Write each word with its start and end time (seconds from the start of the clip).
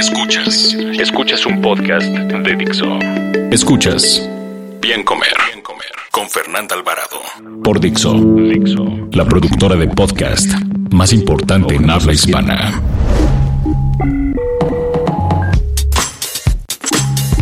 Escuchas, 0.00 0.74
escuchas 0.98 1.44
un 1.44 1.60
podcast 1.60 2.06
de 2.06 2.56
Dixo. 2.56 2.98
Escuchas. 3.50 4.26
Bien 4.80 5.04
Comer, 5.04 5.34
Bien 5.52 5.60
Comer. 5.60 5.90
Con 6.10 6.26
Fernanda 6.30 6.74
Alvarado. 6.74 7.20
Por 7.62 7.78
Dixo, 7.78 8.14
Dixo, 8.14 8.82
la 9.12 9.26
productora 9.26 9.76
de 9.76 9.88
podcast 9.88 10.48
más 10.90 11.12
importante 11.12 11.74
en 11.74 11.90
habla 11.90 12.14
hispana. 12.14 12.80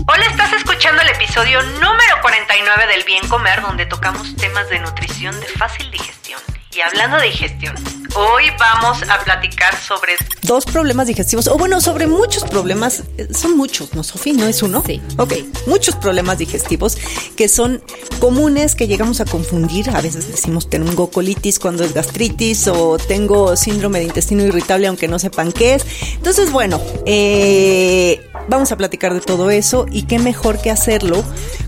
Hola, 0.09 0.27
estás 0.29 0.53
escuchando 0.55 1.01
el 1.03 1.11
episodio 1.11 1.63
número 1.63 2.21
49 2.23 2.87
del 2.89 3.05
Bien 3.05 3.25
Comer, 3.29 3.63
donde 3.63 3.87
tocamos 3.87 4.35
temas 4.35 4.69
de 4.69 4.81
nutrición 4.81 5.39
de 5.39 5.47
fácil 5.47 5.89
digestión. 5.93 6.41
Y 6.75 6.81
hablando 6.81 7.19
de 7.19 7.29
digestión, 7.29 7.77
hoy 8.17 8.51
vamos 8.59 9.09
a 9.09 9.23
platicar 9.23 9.77
sobre 9.77 10.17
dos 10.49 10.65
problemas 10.65 11.07
digestivos, 11.07 11.47
o 11.47 11.59
bueno, 11.59 11.81
sobre 11.81 12.07
muchos 12.07 12.43
problemas, 12.45 13.05
eh, 13.19 13.29
son 13.33 13.57
muchos, 13.57 13.95
¿no, 13.95 14.03
Sofía? 14.03 14.33
¿No 14.33 14.47
es 14.47 14.63
uno? 14.63 14.83
Sí. 14.85 15.01
Ok, 15.19 15.35
muchos 15.67 15.95
problemas 15.95 16.39
digestivos 16.39 16.97
que 17.37 17.49
son 17.49 17.83
comunes, 18.19 18.75
que 18.75 18.89
llegamos 18.89 19.21
a 19.21 19.27
confundir. 19.27 19.91
A 19.91 20.01
veces 20.01 20.27
decimos 20.27 20.69
tengo 20.69 21.11
colitis 21.11 21.59
cuando 21.59 21.85
es 21.85 21.93
gastritis 21.93 22.67
o 22.67 22.99
tengo 22.99 23.57
síndrome 23.57 24.01
de 24.01 24.07
intestino 24.07 24.43
irritable 24.43 24.89
aunque 24.89 25.07
no 25.07 25.19
sepan 25.19 25.53
qué 25.53 25.75
es. 25.75 25.85
Entonces, 26.15 26.51
bueno, 26.51 26.81
eh, 27.05 28.21
vamos 28.49 28.73
a 28.73 28.77
platicar 28.77 29.13
de 29.13 29.21
todo 29.21 29.51
eso 29.51 29.87
y 29.93 30.05
qué 30.05 30.19
mejor 30.19 30.61
que 30.61 30.71
hacerlo 30.71 31.23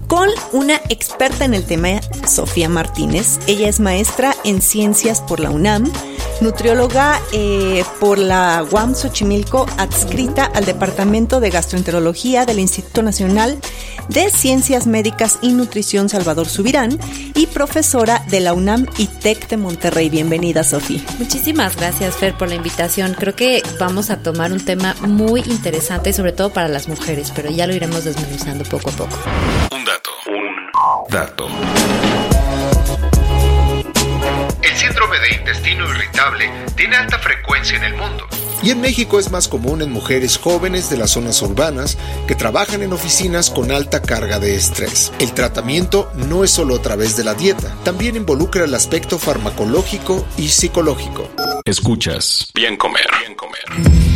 con 0.07 0.29
una 0.53 0.81
experta 0.89 1.45
en 1.45 1.55
el 1.55 1.65
tema, 1.65 2.01
Sofía 2.27 2.69
Martínez. 2.69 3.39
Ella 3.47 3.69
es 3.69 3.79
maestra 3.79 4.35
en 4.43 4.63
ciencias 4.63 5.21
por 5.21 5.39
la 5.39 5.51
UNAM, 5.51 5.93
nutrióloga 6.41 7.21
eh, 7.33 7.85
por 7.99 8.19
la 8.19 8.65
UAM 8.71 8.95
Xochimilco, 8.95 9.67
adscrita 9.79 10.45
al 10.45 10.65
Departamento 10.65 11.41
de 11.41 11.51
Gastroenterología 11.51 12.47
del 12.47 12.59
Instituto 12.59 13.03
Nacional 13.03 13.59
de 14.09 14.31
Ciencias 14.31 14.87
Médicas 14.87 15.39
y 15.43 15.53
Nutrición 15.53 16.09
Salvador 16.09 16.49
Subirán 16.49 16.99
y 17.35 17.47
profesora 17.47 18.25
de 18.29 18.41
la 18.41 18.55
UNAM 18.55 18.87
y 18.99 19.07
TEC 19.07 19.49
de 19.49 19.57
Monterrey. 19.57 20.11
Bienvenida, 20.11 20.65
Sofía. 20.65 21.03
Muchísimas 21.19 21.77
gracias, 21.77 22.17
Fer, 22.17 22.37
por 22.37 22.49
la 22.49 22.55
invitación. 22.57 23.15
Creo 23.19 23.37
que 23.37 23.63
vamos 23.79 24.11
a 24.11 24.23
tomar 24.23 24.53
un 24.53 24.65
tema 24.65 24.97
muy 25.01 25.41
interesante, 25.43 26.13
sobre 26.13 26.33
todo 26.33 26.51
para 26.51 26.69
las 26.69 26.89
mujeres, 26.89 27.33
pero 27.35 27.51
ya 27.51 27.67
lo 27.67 27.75
iremos 27.75 28.05
desmenuzando 28.05 28.65
poco 28.65 28.91
a 28.91 28.93
poco. 28.93 29.17
Un 29.73 29.85
dato, 29.85 30.11
un 30.27 31.11
dato. 31.11 32.00
El 34.91 34.97
síndrome 34.97 35.21
de 35.21 35.35
intestino 35.37 35.89
irritable 35.89 36.51
tiene 36.75 36.97
alta 36.97 37.17
frecuencia 37.21 37.77
en 37.77 37.85
el 37.85 37.95
mundo. 37.95 38.27
Y 38.61 38.71
en 38.71 38.81
México 38.81 39.21
es 39.21 39.31
más 39.31 39.47
común 39.47 39.83
en 39.83 39.93
mujeres 39.93 40.37
jóvenes 40.37 40.91
de 40.91 40.97
las 40.97 41.11
zonas 41.11 41.41
urbanas 41.43 41.97
que 42.27 42.35
trabajan 42.35 42.83
en 42.83 42.93
oficinas 42.93 43.51
con 43.51 43.71
alta 43.71 44.03
carga 44.03 44.41
de 44.41 44.57
estrés. 44.57 45.13
El 45.21 45.33
tratamiento 45.33 46.11
no 46.17 46.43
es 46.43 46.51
solo 46.51 46.75
a 46.75 46.83
través 46.83 47.17
de 47.17 47.23
la 47.23 47.35
dieta, 47.35 47.73
también 47.85 48.17
involucra 48.17 48.65
el 48.65 48.75
aspecto 48.75 49.21
farmacológico 49.21 50.27
y 50.37 50.49
psicológico. 50.49 51.31
Escuchas 51.65 52.51
Bien 52.53 52.77
Comer, 52.77 53.07
Bien 53.21 53.37
Comer. 53.37 54.10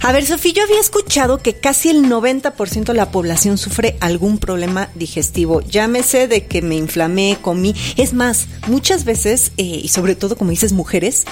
A 0.00 0.12
ver, 0.12 0.24
Sofía, 0.24 0.52
yo 0.54 0.62
había 0.62 0.80
escuchado 0.80 1.38
que 1.38 1.54
casi 1.54 1.90
el 1.90 2.04
90% 2.04 2.84
de 2.84 2.94
la 2.94 3.10
población 3.10 3.58
sufre 3.58 3.96
algún 4.00 4.38
problema 4.38 4.90
digestivo. 4.94 5.60
Llámese 5.60 6.28
de 6.28 6.46
que 6.46 6.62
me 6.62 6.76
inflamé, 6.76 7.36
comí. 7.42 7.74
Es 7.96 8.14
más, 8.14 8.46
muchas 8.68 9.04
veces, 9.04 9.52
eh, 9.56 9.80
y 9.82 9.88
sobre 9.88 10.14
todo 10.14 10.36
como 10.36 10.50
dices 10.50 10.72
mujeres, 10.72 11.24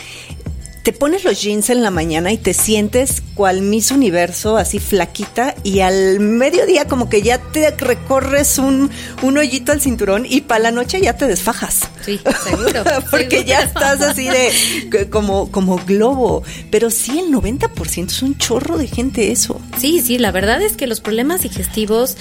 te 0.86 0.92
pones 0.92 1.24
los 1.24 1.42
jeans 1.42 1.68
en 1.70 1.82
la 1.82 1.90
mañana 1.90 2.30
y 2.30 2.38
te 2.38 2.54
sientes 2.54 3.20
cual 3.34 3.60
Miss 3.60 3.90
Universo, 3.90 4.56
así 4.56 4.78
flaquita, 4.78 5.56
y 5.64 5.80
al 5.80 6.20
mediodía 6.20 6.84
como 6.86 7.10
que 7.10 7.22
ya 7.22 7.38
te 7.38 7.72
recorres 7.72 8.58
un, 8.58 8.88
un 9.22 9.36
hoyito 9.36 9.72
al 9.72 9.80
cinturón 9.80 10.24
y 10.28 10.42
para 10.42 10.60
la 10.60 10.70
noche 10.70 11.00
ya 11.00 11.16
te 11.16 11.26
desfajas. 11.26 11.80
Sí, 12.04 12.20
seguro. 12.44 12.84
Porque 13.10 13.38
seguro. 13.38 13.48
ya 13.48 13.62
estás 13.62 14.00
así 14.00 14.28
de 14.28 15.10
como, 15.10 15.50
como 15.50 15.76
globo. 15.84 16.44
Pero 16.70 16.90
sí, 16.90 17.18
el 17.18 17.32
90% 17.32 18.06
es 18.06 18.22
un 18.22 18.38
chorro 18.38 18.78
de 18.78 18.86
gente 18.86 19.32
eso. 19.32 19.60
Sí, 19.78 20.00
sí, 20.00 20.18
la 20.18 20.30
verdad 20.30 20.62
es 20.62 20.76
que 20.76 20.86
los 20.86 21.00
problemas 21.00 21.42
digestivos, 21.42 22.16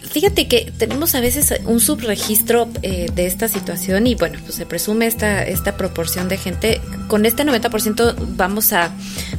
fíjate 0.00 0.48
que 0.48 0.72
tenemos 0.78 1.14
a 1.14 1.20
veces 1.20 1.52
un 1.66 1.78
subregistro 1.78 2.70
eh, 2.80 3.10
de 3.14 3.26
esta 3.26 3.48
situación 3.48 4.06
y 4.06 4.14
bueno, 4.14 4.38
pues 4.42 4.54
se 4.54 4.64
presume 4.64 5.06
esta, 5.06 5.44
esta 5.44 5.76
proporción 5.76 6.30
de 6.30 6.38
gente. 6.38 6.80
Con 7.06 7.26
este 7.26 7.44
90% 7.44 7.97
vamos 8.36 8.72
a 8.72 8.90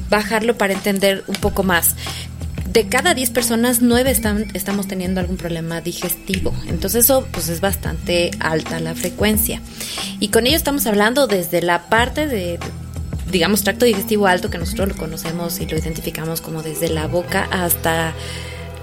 bajarlo 0.10 0.58
para 0.58 0.74
entender 0.74 1.24
un 1.28 1.36
poco 1.36 1.64
más. 1.64 1.96
De 2.72 2.88
cada 2.88 3.16
10 3.16 3.32
personas, 3.32 3.82
9 3.82 4.12
están, 4.12 4.46
estamos 4.54 4.88
teniendo 4.88 5.20
algún 5.20 5.38
problema 5.38 5.82
digestivo. 5.82 6.54
Entonces 6.68 7.06
eso 7.06 7.28
pues 7.32 7.50
es 7.50 7.62
bastante 7.62 8.30
alta 8.40 8.80
la 8.80 8.94
frecuencia. 8.94 9.60
Y 10.20 10.28
con 10.28 10.46
ello 10.46 10.56
estamos 10.56 10.86
hablando 10.86 11.26
desde 11.26 11.64
la 11.64 11.90
parte 11.90 12.28
de, 12.28 12.60
digamos, 13.32 13.64
tracto 13.64 13.86
digestivo 13.86 14.28
alto, 14.28 14.52
que 14.52 14.60
nosotros 14.60 14.90
lo 14.90 14.96
conocemos 14.98 15.60
y 15.60 15.66
lo 15.66 15.78
identificamos 15.78 16.42
como 16.42 16.62
desde 16.62 16.90
la 16.90 17.08
boca 17.08 17.48
hasta 17.52 18.14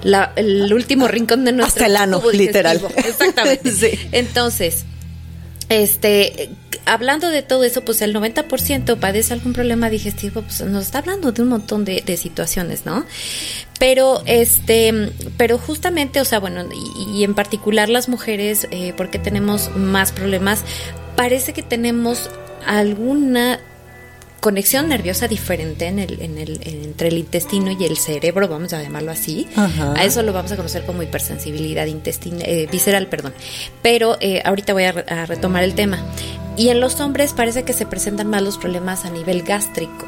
la- 0.02 0.32
el 0.34 0.72
último 0.72 1.06
rincón 1.06 1.44
de 1.44 1.52
nuestro 1.52 1.84
Hasta 1.84 1.86
el 1.86 1.96
ano, 1.96 2.20
literal. 2.32 2.80
Exactamente. 2.96 3.70
Sí. 3.76 3.90
Entonces, 4.10 4.84
este, 5.68 6.50
hablando 6.84 7.28
de 7.28 7.42
todo 7.42 7.64
eso, 7.64 7.84
pues 7.84 8.00
el 8.02 8.14
90% 8.14 8.98
padece 8.98 9.34
algún 9.34 9.52
problema 9.52 9.90
digestivo, 9.90 10.42
pues 10.42 10.60
nos 10.62 10.86
está 10.86 10.98
hablando 10.98 11.32
de 11.32 11.42
un 11.42 11.48
montón 11.48 11.84
de, 11.84 12.02
de 12.04 12.16
situaciones, 12.16 12.86
¿no? 12.86 13.04
Pero, 13.78 14.22
este, 14.26 15.12
pero 15.36 15.58
justamente, 15.58 16.20
o 16.20 16.24
sea, 16.24 16.38
bueno, 16.38 16.64
y, 16.72 17.18
y 17.18 17.24
en 17.24 17.34
particular 17.34 17.88
las 17.88 18.08
mujeres, 18.08 18.68
eh, 18.70 18.94
porque 18.96 19.18
tenemos 19.18 19.74
más 19.76 20.12
problemas, 20.12 20.64
parece 21.16 21.52
que 21.52 21.62
tenemos 21.62 22.30
alguna 22.66 23.60
conexión 24.40 24.88
nerviosa 24.88 25.28
diferente 25.28 25.86
en 25.86 25.98
el, 25.98 26.20
en 26.22 26.38
el, 26.38 26.60
entre 26.64 27.08
el 27.08 27.18
intestino 27.18 27.70
y 27.72 27.84
el 27.84 27.96
cerebro, 27.96 28.48
vamos 28.48 28.72
a 28.72 28.82
llamarlo 28.82 29.10
así. 29.12 29.48
Ajá. 29.56 29.94
A 29.96 30.04
eso 30.04 30.22
lo 30.22 30.32
vamos 30.32 30.52
a 30.52 30.56
conocer 30.56 30.84
como 30.86 31.02
hipersensibilidad 31.02 31.86
intestina, 31.86 32.38
eh, 32.44 32.68
visceral, 32.70 33.08
perdón. 33.08 33.32
Pero 33.82 34.16
eh, 34.20 34.42
ahorita 34.44 34.72
voy 34.72 34.84
a, 34.84 34.92
re- 34.92 35.04
a 35.08 35.26
retomar 35.26 35.64
el 35.64 35.74
tema. 35.74 35.98
Y 36.56 36.68
en 36.70 36.80
los 36.80 37.00
hombres 37.00 37.32
parece 37.34 37.64
que 37.64 37.72
se 37.74 37.84
presentan 37.86 38.28
más 38.28 38.40
los 38.42 38.56
problemas 38.56 39.04
a 39.04 39.10
nivel 39.10 39.42
gástrico. 39.42 40.06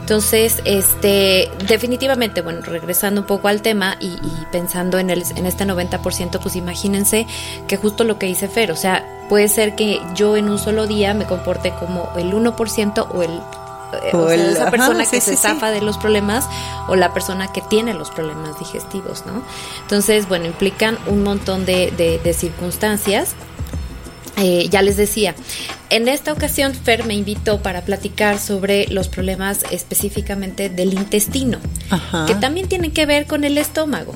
Entonces, 0.00 0.60
este, 0.64 1.48
definitivamente, 1.68 2.42
bueno, 2.42 2.60
regresando 2.62 3.22
un 3.22 3.26
poco 3.26 3.48
al 3.48 3.62
tema 3.62 3.96
y, 4.00 4.06
y 4.08 4.32
pensando 4.52 4.98
en, 4.98 5.08
el, 5.10 5.22
en 5.36 5.46
este 5.46 5.64
90%, 5.64 6.40
pues 6.42 6.56
imagínense 6.56 7.26
que 7.68 7.76
justo 7.76 8.04
lo 8.04 8.18
que 8.18 8.26
dice 8.26 8.48
Fer, 8.48 8.70
o 8.72 8.76
sea, 8.76 9.06
puede 9.28 9.48
ser 9.48 9.76
que 9.76 10.00
yo 10.14 10.36
en 10.36 10.48
un 10.50 10.58
solo 10.58 10.86
día 10.86 11.14
me 11.14 11.24
comporte 11.26 11.72
como 11.78 12.10
el 12.16 12.32
1% 12.32 13.08
o 13.14 13.22
el... 13.22 13.40
eh, 14.02 14.10
O 14.14 14.28
sea, 14.28 14.62
ajá, 14.62 14.70
persona 14.76 15.04
sí, 15.04 15.10
que 15.12 15.20
sí, 15.20 15.30
se 15.30 15.36
sí. 15.36 15.42
zafa 15.42 15.70
de 15.70 15.80
los 15.80 15.98
problemas 15.98 16.48
o 16.88 16.96
la 16.96 17.12
persona 17.12 17.52
que 17.52 17.60
tiene 17.62 17.94
los 17.94 18.10
problemas 18.10 18.58
digestivos, 18.58 19.24
¿no? 19.26 19.42
Entonces, 19.82 20.28
bueno, 20.28 20.46
implican 20.46 20.98
un 21.06 21.22
montón 21.22 21.64
de, 21.66 21.90
de- 21.96 22.18
de 22.18 22.32
circunstancias. 22.34 23.34
Eh, 24.36 24.68
ya 24.68 24.82
les 24.82 24.96
decía, 24.96 25.34
en 25.90 26.08
esta 26.08 26.32
ocasión 26.32 26.74
Fer 26.74 27.04
me 27.04 27.14
invitó 27.14 27.62
para 27.62 27.82
platicar 27.82 28.40
sobre 28.40 28.88
los 28.88 29.06
problemas 29.06 29.64
específicamente 29.70 30.68
del 30.68 30.92
intestino, 30.92 31.58
Ajá. 31.90 32.26
que 32.26 32.34
también 32.34 32.66
tienen 32.66 32.90
que 32.90 33.06
ver 33.06 33.26
con 33.26 33.44
el 33.44 33.58
estómago. 33.58 34.12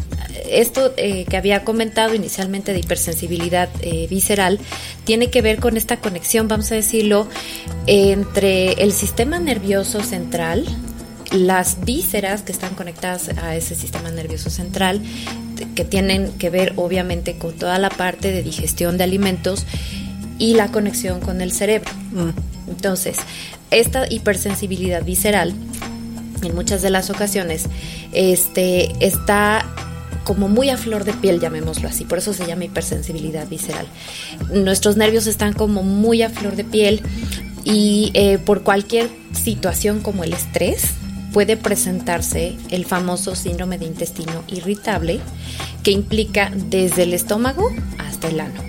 Esto 0.51 0.93
eh, 0.97 1.25
que 1.29 1.37
había 1.37 1.63
comentado 1.63 2.15
inicialmente 2.15 2.73
de 2.73 2.81
hipersensibilidad 2.81 3.69
eh, 3.81 4.09
visceral 4.11 4.59
tiene 5.05 5.31
que 5.31 5.41
ver 5.41 5.61
con 5.61 5.77
esta 5.77 5.99
conexión, 5.99 6.49
vamos 6.49 6.73
a 6.73 6.75
decirlo, 6.75 7.29
entre 7.87 8.73
el 8.73 8.93
sistema 8.93 9.39
nervioso 9.39 10.03
central, 10.03 10.65
las 11.31 11.85
vísceras 11.85 12.43
que 12.43 12.51
están 12.51 12.75
conectadas 12.75 13.29
a 13.41 13.55
ese 13.55 13.77
sistema 13.77 14.11
nervioso 14.11 14.51
central, 14.51 15.01
que 15.75 15.85
tienen 15.85 16.33
que 16.39 16.51
ver 16.51 16.73
obviamente 16.77 17.37
con 17.37 17.53
toda 17.55 17.79
la 17.79 17.91
parte 17.91 18.33
de 18.33 18.43
digestión 18.43 18.97
de 18.97 19.05
alimentos 19.05 19.65
y 20.39 20.55
la 20.55 20.69
conexión 20.69 21.21
con 21.21 21.41
el 21.41 21.53
cerebro. 21.53 21.91
Entonces, 22.69 23.19
esta 23.71 24.11
hipersensibilidad 24.11 25.05
visceral 25.05 25.55
en 26.43 26.55
muchas 26.55 26.83
de 26.83 26.91
las 26.91 27.11
ocasiones, 27.11 27.65
este, 28.13 28.93
está 29.05 29.67
como 30.25 30.49
muy 30.49 30.69
a 30.69 30.77
flor 30.77 31.05
de 31.05 31.15
piel, 31.15 31.41
llamémoslo 31.41 31.89
así, 31.89 32.05
por 32.05 32.19
eso 32.19 32.33
se 32.35 32.47
llama 32.47 32.65
hipersensibilidad 32.65 33.49
visceral. 33.49 33.87
Nuestros 34.53 34.97
nervios 34.97 35.27
están 35.27 35.55
como 35.55 35.83
muy 35.83 36.23
a 36.23 36.29
flor 36.29 36.55
de 36.55 36.65
piel 36.65 37.03
y 37.65 38.11
eh, 38.15 38.39
por 38.39 38.63
cualquier 38.63 39.09
situación 39.33 40.01
como 40.01 40.25
el 40.25 40.33
estrés 40.33 40.83
puede 41.33 41.57
presentarse 41.57 42.57
el 42.71 42.85
famoso 42.85 43.35
síndrome 43.35 43.79
de 43.79 43.87
intestino 43.87 44.45
irritable 44.49 45.21
que 45.83 45.93
implica 45.93 46.51
desde 46.55 47.05
el 47.05 47.15
estómago 47.15 47.71
hasta 47.99 48.29
el 48.29 48.41
ano. 48.41 48.63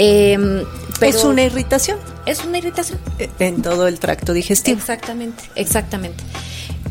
Em, 0.00 0.64
es 1.00 1.24
una 1.24 1.42
irritación. 1.42 1.98
Es 2.24 2.44
una 2.44 2.58
irritación. 2.58 3.00
E, 3.18 3.28
en 3.40 3.62
todo 3.62 3.88
el 3.88 3.98
tracto 3.98 4.32
digestivo. 4.32 4.78
Exactamente, 4.78 5.42
exactamente. 5.56 6.22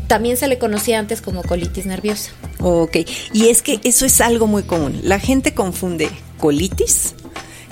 También 0.08 0.36
se 0.36 0.46
le 0.46 0.58
conocía 0.58 0.98
antes 0.98 1.22
como 1.22 1.42
colitis 1.42 1.86
nerviosa. 1.86 2.32
Ok, 2.60 2.98
y 3.32 3.48
es 3.48 3.62
que 3.62 3.80
eso 3.82 4.04
es 4.04 4.20
algo 4.20 4.46
muy 4.46 4.62
común. 4.62 5.00
La 5.04 5.18
gente 5.18 5.54
confunde 5.54 6.10
colitis 6.38 7.14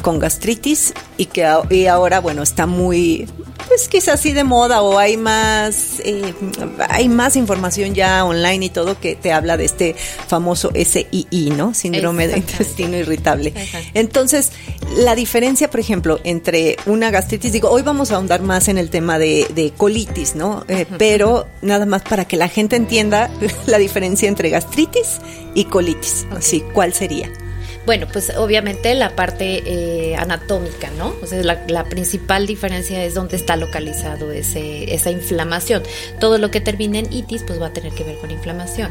con 0.00 0.18
gastritis 0.18 0.94
y 1.18 1.26
que 1.26 1.46
y 1.68 1.86
ahora, 1.86 2.20
bueno, 2.20 2.42
está 2.42 2.66
muy, 2.66 3.28
pues 3.76 3.88
quizás 3.88 4.20
sí 4.20 4.32
de 4.32 4.42
moda 4.42 4.80
o 4.80 4.98
hay 4.98 5.18
más, 5.18 6.00
eh, 6.02 6.32
hay 6.88 7.10
más 7.10 7.36
información 7.36 7.92
ya 7.92 8.24
online 8.24 8.64
y 8.64 8.70
todo 8.70 8.98
que 8.98 9.16
te 9.16 9.34
habla 9.34 9.58
de 9.58 9.66
este 9.66 9.94
famoso 9.94 10.72
SII, 10.74 11.50
¿no? 11.50 11.74
Síndrome 11.74 12.26
de 12.26 12.38
intestino 12.38 12.96
irritable. 12.96 13.52
Entonces, 13.92 14.52
la 14.96 15.14
diferencia, 15.14 15.68
por 15.68 15.80
ejemplo, 15.80 16.20
entre 16.24 16.78
una 16.86 17.10
gastritis, 17.10 17.52
digo, 17.52 17.68
hoy 17.68 17.82
vamos 17.82 18.12
a 18.12 18.14
ahondar 18.14 18.40
más 18.40 18.68
en 18.68 18.78
el 18.78 18.88
tema 18.88 19.18
de, 19.18 19.74
colitis, 19.76 20.36
¿no? 20.36 20.64
Eh, 20.68 20.86
pero 20.96 21.46
nada 21.60 21.84
más 21.84 22.00
para 22.00 22.24
que 22.24 22.38
la 22.38 22.48
gente 22.48 22.76
entienda 22.76 23.30
la 23.66 23.76
diferencia 23.76 24.26
entre 24.26 24.48
gastritis 24.48 25.20
y 25.52 25.64
colitis. 25.64 26.24
Así, 26.34 26.62
¿cuál 26.72 26.94
sería? 26.94 27.30
Bueno, 27.86 28.08
pues 28.12 28.32
obviamente 28.36 28.92
la 28.96 29.14
parte 29.14 29.62
eh, 29.64 30.16
anatómica, 30.16 30.90
¿no? 30.98 31.14
O 31.22 31.26
sea, 31.26 31.40
la, 31.42 31.84
principal 31.84 32.44
diferencia 32.44 33.04
es 33.04 33.14
dónde 33.14 33.36
está 33.36 33.56
localizado 33.56 34.32
ese, 34.32 34.92
esa 34.92 35.12
inflamación. 35.12 35.84
Todo 36.18 36.38
lo 36.38 36.50
que 36.50 36.60
termine 36.60 36.98
en 36.98 37.12
itis, 37.12 37.44
pues 37.44 37.62
va 37.62 37.66
a 37.66 37.72
tener 37.72 37.92
que 37.92 38.02
ver 38.02 38.16
con 38.18 38.32
inflamación. 38.32 38.90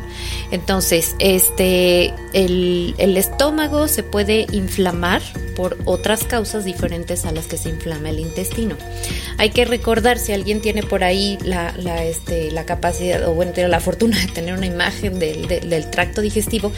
Entonces, 0.52 1.14
este, 1.20 2.14
el, 2.34 2.96
estómago 3.18 3.90
se 3.90 4.04
puede 4.04 4.48
inflamar 4.52 5.22
por 5.56 5.78
otras 5.86 6.24
causas 6.24 6.64
diferentes 6.64 7.26
a 7.26 7.32
las 7.32 7.48
que 7.48 7.58
se 7.58 7.70
inflama 7.70 8.10
el 8.10 8.20
intestino. 8.20 8.78
Hay 9.38 9.50
que 9.50 9.66
recordar, 9.66 10.20
si 10.20 10.32
alguien 10.32 10.62
tiene 10.62 10.84
por 10.84 11.04
ahí 11.04 11.38
la, 11.44 11.74
la, 11.78 12.04
este, 12.06 12.50
la 12.52 12.66
capacidad, 12.66 13.28
o 13.28 13.34
bueno, 13.34 13.52
tiene 13.52 13.70
la 13.70 13.80
fortuna 13.82 14.18
de 14.20 14.28
tener 14.28 14.54
una 14.54 14.66
imagen 14.66 15.20
del, 15.20 15.48
del, 15.48 15.90
tracto 15.90 16.22
digestivo, 16.22 16.72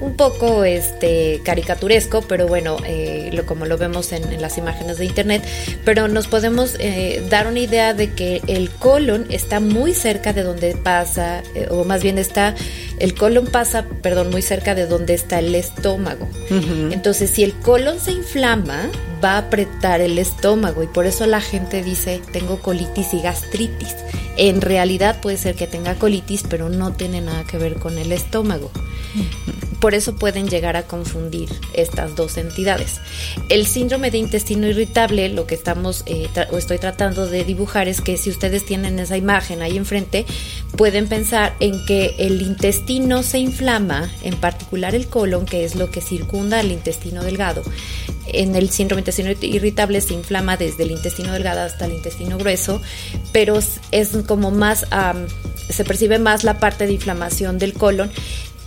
un 0.00 0.16
poco 0.16 0.64
este, 0.64 1.40
caricaturesco, 1.58 2.22
pero 2.22 2.46
bueno, 2.46 2.76
eh, 2.86 3.30
lo, 3.32 3.44
como 3.44 3.66
lo 3.66 3.76
vemos 3.76 4.12
en, 4.12 4.40
las 4.40 4.58
imágenes 4.58 4.98
de 4.98 5.06
internet, 5.06 5.42
pero 5.84 6.06
nos 6.06 6.28
podemos 6.28 6.76
eh, 6.78 7.24
dar 7.28 7.48
una 7.48 7.58
idea 7.58 7.94
de 7.94 8.12
que 8.12 8.40
el 8.46 8.70
colon 8.70 9.26
está 9.28 9.58
muy 9.58 9.92
cerca 9.92 10.32
de 10.32 10.44
donde 10.44 10.76
pasa, 10.76 11.42
eh, 11.56 11.66
o 11.70 11.82
más 11.84 12.02
bien 12.02 12.16
está, 12.16 12.54
el 13.00 13.14
colon 13.14 13.46
pasa, 13.46 13.84
perdón, 14.02 14.30
muy 14.30 14.40
cerca 14.40 14.76
de 14.76 14.86
donde 14.86 15.14
está 15.14 15.40
el 15.40 15.54
estómago. 15.54 16.28
Entonces, 16.90 17.30
si 17.30 17.42
el 17.42 17.54
colon 17.54 17.98
se 17.98 18.12
inflama, 18.12 18.88
va 19.22 19.32
a 19.32 19.38
apretar 19.38 20.00
el 20.00 20.18
estómago 20.18 20.82
y 20.84 20.86
por 20.86 21.06
eso 21.06 21.26
la 21.26 21.40
gente 21.40 21.82
dice, 21.82 22.20
tengo 22.32 22.60
colitis 22.60 23.14
y 23.14 23.20
gastritis. 23.20 23.96
En 24.36 24.60
realidad 24.60 25.20
puede 25.20 25.36
ser 25.36 25.56
que 25.56 25.66
tenga 25.66 25.96
colitis, 25.96 26.44
pero 26.48 26.68
no 26.68 26.92
tiene 26.92 27.20
nada 27.20 27.44
que 27.44 27.58
ver 27.58 27.74
con 27.74 27.98
el 27.98 28.12
estómago. 28.12 28.70
Por 29.80 29.94
eso 29.94 30.16
pueden 30.16 30.48
llegar 30.48 30.76
a 30.76 30.82
confundir 30.82 31.48
estas 31.72 32.16
dos 32.16 32.36
entidades. 32.36 33.00
El 33.48 33.66
síndrome 33.66 34.10
de 34.10 34.18
intestino 34.18 34.66
irritable, 34.66 35.28
lo 35.28 35.46
que 35.46 35.54
estamos 35.54 36.02
eh, 36.06 36.28
o 36.50 36.58
estoy 36.58 36.78
tratando 36.78 37.26
de 37.26 37.44
dibujar 37.44 37.88
es 37.88 38.00
que 38.00 38.16
si 38.16 38.30
ustedes 38.30 38.64
tienen 38.64 38.98
esa 38.98 39.16
imagen 39.16 39.62
ahí 39.62 39.76
enfrente, 39.76 40.26
pueden 40.76 41.08
pensar 41.08 41.54
en 41.60 41.84
que 41.86 42.14
el 42.18 42.42
intestino 42.42 43.22
se 43.22 43.38
inflama, 43.38 44.10
en 44.22 44.36
particular 44.36 44.94
el 44.94 45.06
colon, 45.06 45.46
que 45.46 45.64
es 45.64 45.76
lo 45.76 45.90
que 45.90 46.00
circunda 46.00 46.60
al 46.60 46.72
intestino 46.72 47.22
delgado. 47.22 47.62
En 48.26 48.56
el 48.56 48.70
síndrome 48.70 49.02
de 49.02 49.10
intestino 49.10 49.30
irritable 49.40 50.00
se 50.00 50.14
inflama 50.14 50.56
desde 50.56 50.82
el 50.82 50.90
intestino 50.90 51.32
delgado 51.32 51.62
hasta 51.62 51.86
el 51.86 51.94
intestino 51.94 52.36
grueso, 52.36 52.82
pero 53.32 53.58
es 53.90 54.10
como 54.26 54.50
más, 54.50 54.86
se 55.70 55.84
percibe 55.84 56.18
más 56.18 56.44
la 56.44 56.60
parte 56.60 56.86
de 56.86 56.92
inflamación 56.92 57.58
del 57.58 57.72
colon 57.72 58.10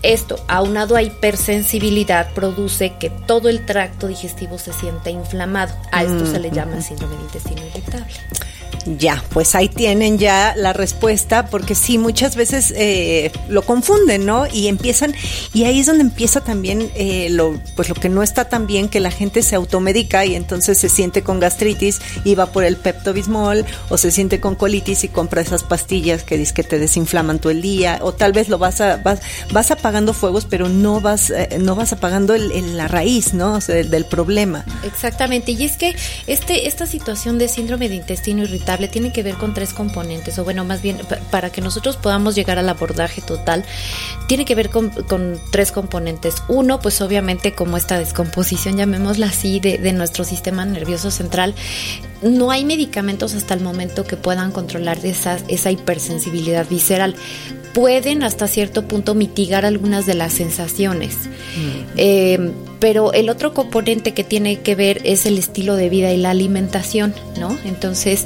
esto, 0.04 0.44
aunado 0.48 0.96
a 0.96 1.02
hipersensibilidad, 1.04 2.34
produce 2.34 2.94
que 3.00 3.10
todo 3.10 3.50
el 3.50 3.66
tracto 3.66 4.08
digestivo 4.08 4.58
se 4.58 4.74
sienta 4.74 5.10
inflamado. 5.10 5.74
A 5.92 6.04
esto 6.04 6.26
se 6.26 6.40
le 6.40 6.52
llama 6.52 6.82
síndrome 6.82 7.16
de 7.18 7.24
intestino 7.24 7.62
irritable. 7.66 8.14
Ya, 8.86 9.24
pues 9.30 9.56
ahí 9.56 9.70
tienen 9.70 10.18
ya 10.18 10.54
la 10.56 10.74
respuesta, 10.74 11.48
porque 11.48 11.76
sí, 11.76 11.98
muchas 11.98 12.36
veces 12.36 12.74
eh, 12.76 13.32
lo 13.48 13.62
confunden, 13.62 14.26
¿no? 14.26 14.48
Y 14.52 14.68
empiezan, 14.68 15.14
y 15.54 15.66
ahí 15.66 15.80
es 15.80 15.86
donde 15.86 16.02
empieza 16.02 16.42
también 16.42 16.92
eh, 16.96 17.30
lo, 17.30 17.60
pues 17.76 17.90
lo 17.90 17.96
que 17.96 18.10
no 18.10 18.24
está 18.24 18.46
tan 18.46 18.66
bien, 18.66 18.90
que 18.90 19.00
la 19.00 19.12
gente 19.12 19.44
se 19.44 19.56
automedica 19.56 20.26
y 20.26 20.36
entonces 20.36 20.78
se 20.78 20.90
siente 20.90 21.22
con 21.22 21.40
gastritis 21.40 22.02
y 22.24 22.36
va 22.36 22.48
por 22.48 22.64
el 22.64 22.78
Pepto 22.78 23.14
Bismol, 23.14 23.66
o 23.90 23.98
se 23.98 24.10
siente 24.10 24.40
con 24.40 24.56
colitis 24.56 25.04
y 25.04 25.10
compra 25.10 25.42
esas 25.42 25.64
pastillas 25.64 26.24
que 26.24 26.38
dice 26.38 26.54
que 26.54 26.64
te 26.64 26.80
desinflaman 26.80 27.40
todo 27.40 27.52
el 27.52 27.62
día, 27.62 28.00
o 28.02 28.14
tal 28.14 28.34
vez 28.34 28.50
lo 28.50 28.58
vas 28.58 28.82
a, 28.82 28.98
vas, 28.98 29.20
vas 29.52 29.70
apagando 29.72 30.14
fuegos, 30.14 30.46
pero 30.50 30.70
no 30.70 31.02
vas, 31.02 31.30
eh, 31.30 31.58
no 31.60 31.76
vas 31.76 31.94
apagando 31.94 32.34
el, 32.34 32.78
la 32.78 32.88
raíz, 32.88 33.34
¿no? 33.34 33.54
O 33.54 33.62
sea, 33.62 33.76
del, 33.76 33.90
del 33.90 34.06
problema. 34.06 34.66
Exactamente, 34.84 35.52
y 35.52 35.64
es 35.64 35.78
que 35.78 35.96
este, 36.26 36.68
esta 36.68 36.88
situación 36.88 37.38
de 37.38 37.48
síndrome 37.48 37.88
de 37.88 37.96
intestino 37.96 38.44
irritable 38.44 38.71
tiene 38.90 39.12
que 39.12 39.24
ver 39.24 39.36
con 39.36 39.54
tres 39.54 39.74
componentes, 39.74 40.38
o 40.40 40.44
bueno, 40.44 40.64
más 40.66 40.82
bien 40.82 41.00
para 41.30 41.52
que 41.52 41.62
nosotros 41.62 41.98
podamos 41.98 42.36
llegar 42.36 42.60
al 42.60 42.70
abordaje 42.70 43.22
total, 43.22 43.66
tiene 44.28 44.46
que 44.46 44.56
ver 44.56 44.70
con, 44.70 44.92
tres 45.52 45.72
componentes. 45.72 46.36
Uno, 46.48 46.80
pues 46.80 47.02
obviamente 47.02 47.54
como 47.54 47.78
esta 47.78 47.98
descomposición, 47.98 48.78
llamémosla 48.78 49.28
así, 49.28 49.60
de, 49.60 49.78
de 49.78 49.94
nuestro 49.94 50.24
sistema 50.24 50.66
nervioso 50.66 51.12
central, 51.12 51.56
no 52.22 52.52
hay 52.52 52.66
medicamentos 52.66 53.34
hasta 53.34 53.54
el 53.54 53.62
momento 53.62 54.06
que 54.06 54.18
puedan 54.18 54.52
controlar 54.52 55.04
esa, 55.06 55.38
esa 55.48 55.72
hipersensibilidad 55.72 56.68
visceral. 56.68 57.16
Pueden 57.74 58.24
hasta 58.24 58.48
cierto 58.48 58.86
punto 58.88 59.16
mitigar 59.16 59.66
algunas 59.66 60.06
de 60.06 60.14
las 60.14 60.34
sensaciones. 60.34 61.16
Mm. 61.16 61.94
Eh, 61.98 62.52
pero 62.80 63.14
el 63.14 63.30
otro 63.30 63.54
componente 63.54 64.14
que 64.14 64.24
tiene 64.24 64.60
que 64.60 64.76
ver 64.76 65.02
es 65.04 65.26
el 65.26 65.38
estilo 65.38 65.76
de 65.76 65.88
vida 65.88 66.12
y 66.12 66.18
la 66.18 66.32
alimentación, 66.32 67.14
¿no? 67.40 67.56
Entonces, 67.64 68.26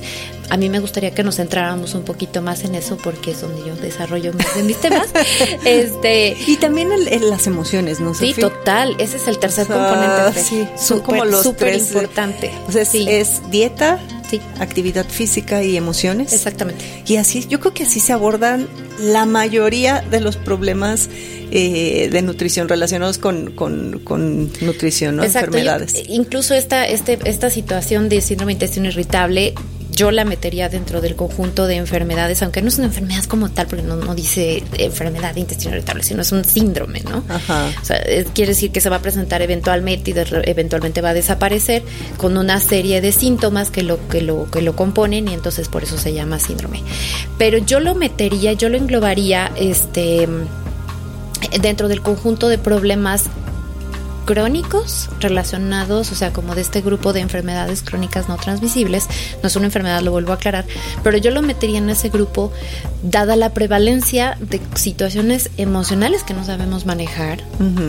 a 0.50 0.58
mí 0.58 0.70
me 0.70 0.80
gustaría 0.80 1.12
que 1.12 1.24
nos 1.24 1.38
centráramos 1.38 1.94
un 1.94 2.04
poquito 2.04 2.42
más 2.42 2.64
en 2.64 2.76
eso 2.76 2.98
porque 2.98 3.32
es 3.32 3.42
donde 3.42 3.66
yo 3.66 3.76
desarrollo 3.76 4.34
más 4.34 4.56
de 4.56 4.64
mis 4.64 4.80
temas. 4.80 5.08
este, 5.66 6.36
y 6.48 6.58
también 6.58 6.90
en 6.92 7.30
las 7.30 7.48
emociones, 7.48 8.00
¿no? 8.00 8.14
Sí, 8.14 8.34
total. 8.34 8.96
Ese 9.00 9.18
es 9.18 9.28
el 9.28 9.40
tercer 9.40 9.68
componente. 9.68 10.42
Sí, 10.42 10.68
son 10.78 11.02
como 11.02 11.26
los 11.26 11.44
súper 11.44 11.76
importante. 11.76 12.52
O 12.68 12.72
sea, 12.72 12.84
es 12.84 13.42
dieta, 13.50 14.00
Sí. 14.30 14.42
Actividad 14.60 15.06
física 15.08 15.62
y 15.64 15.78
emociones. 15.78 16.34
Exactamente. 16.34 16.84
Y 17.06 17.18
así, 17.18 17.46
yo 17.48 17.60
creo 17.60 17.76
que 17.76 17.84
así 17.84 18.00
se 18.00 18.12
abordan 18.12 18.68
la 19.00 19.26
mayoría 19.26 20.02
de 20.02 20.20
los 20.20 20.38
problemas 20.38 21.10
eh, 21.52 22.10
de 22.12 22.22
nutrición 22.22 22.68
relacionados 22.68 23.18
con, 23.18 23.52
con, 23.52 24.52
nutrición, 24.62 25.18
¿no? 25.18 25.24
Enfermedades. 25.24 26.04
incluso 26.08 26.56
esta, 26.56 26.88
este, 26.88 27.20
esta 27.26 27.50
situación 27.50 28.10
de 28.10 28.22
síndrome 28.22 28.52
de 28.52 28.54
intestino 28.54 28.88
irritable 28.88 29.54
yo 29.96 30.12
la 30.12 30.26
metería 30.26 30.70
dentro 30.70 31.02
del 31.02 31.16
conjunto 31.16 31.68
de 31.68 31.76
enfermedades, 31.76 32.44
aunque 32.44 32.62
no 32.62 32.68
es 32.68 32.78
una 32.78 32.88
enfermedad 32.88 33.24
como 33.26 33.50
tal, 33.50 33.68
porque 33.68 33.84
no, 33.84 34.14
dice 34.14 34.64
enfermedad 34.78 35.34
de 35.34 35.40
intestino 35.42 35.74
irritable, 35.74 36.04
sino 36.04 36.22
es 36.22 36.32
un 36.32 36.44
síndrome, 36.44 37.02
¿no? 37.02 37.24
Ajá. 37.30 37.72
O 37.82 37.86
sea, 37.86 38.04
quiere 38.34 38.50
decir 38.50 38.72
que 38.72 38.82
se 38.82 38.90
va 38.90 38.98
a 38.98 39.02
presentar 39.02 39.42
eventualmente 39.42 40.12
y 40.12 40.14
eventualmente 40.50 41.02
va 41.02 41.10
a 41.10 41.14
desaparecer 41.14 41.84
con 42.18 42.38
una 42.38 42.60
serie 42.60 43.02
de 43.02 43.12
síntomas 43.12 43.72
que 43.72 43.84
lo, 43.84 44.08
que 44.10 44.22
lo, 44.22 44.50
que 44.52 44.62
lo 44.62 44.76
componen 44.76 45.28
y 45.28 45.34
entonces 45.34 45.70
por 45.70 45.84
eso 45.84 45.98
se 45.98 46.14
llama 46.14 46.40
síndrome. 46.40 46.84
Pero 47.38 47.58
yo 47.58 47.80
lo 47.80 47.96
metería, 47.96 48.54
yo 48.54 48.70
lo 48.70 48.78
englobaría 48.78 49.52
este 49.56 50.28
dentro 51.62 51.88
del 51.88 52.02
conjunto 52.02 52.50
de 52.50 52.58
problemas 52.58 53.26
crónicos 54.26 55.10
relacionados, 55.20 56.12
o 56.12 56.16
sea, 56.16 56.34
como 56.34 56.56
de 56.56 56.62
este 56.62 56.82
grupo 56.82 57.14
de 57.14 57.22
enfermedades 57.22 57.82
crónicas 57.82 58.28
no 58.28 58.38
transmisibles. 58.38 59.08
No 59.42 59.48
es 59.48 59.56
una 59.56 59.66
enfermedad, 59.66 60.02
lo 60.02 60.12
vuelvo 60.12 60.32
a 60.32 60.36
aclarar, 60.36 60.66
pero 61.04 61.18
yo 61.18 61.32
lo 61.32 61.42
metería 61.42 61.78
en 61.78 61.90
ese 61.90 62.10
grupo 62.10 62.52
dada 63.04 63.36
la 63.36 63.54
prevalencia 63.54 64.38
de 64.40 64.60
situaciones 64.76 65.50
emocionales 65.58 66.24
que 66.24 66.34
no 66.34 66.44
sabemos 66.44 66.86
manejar, 66.86 67.44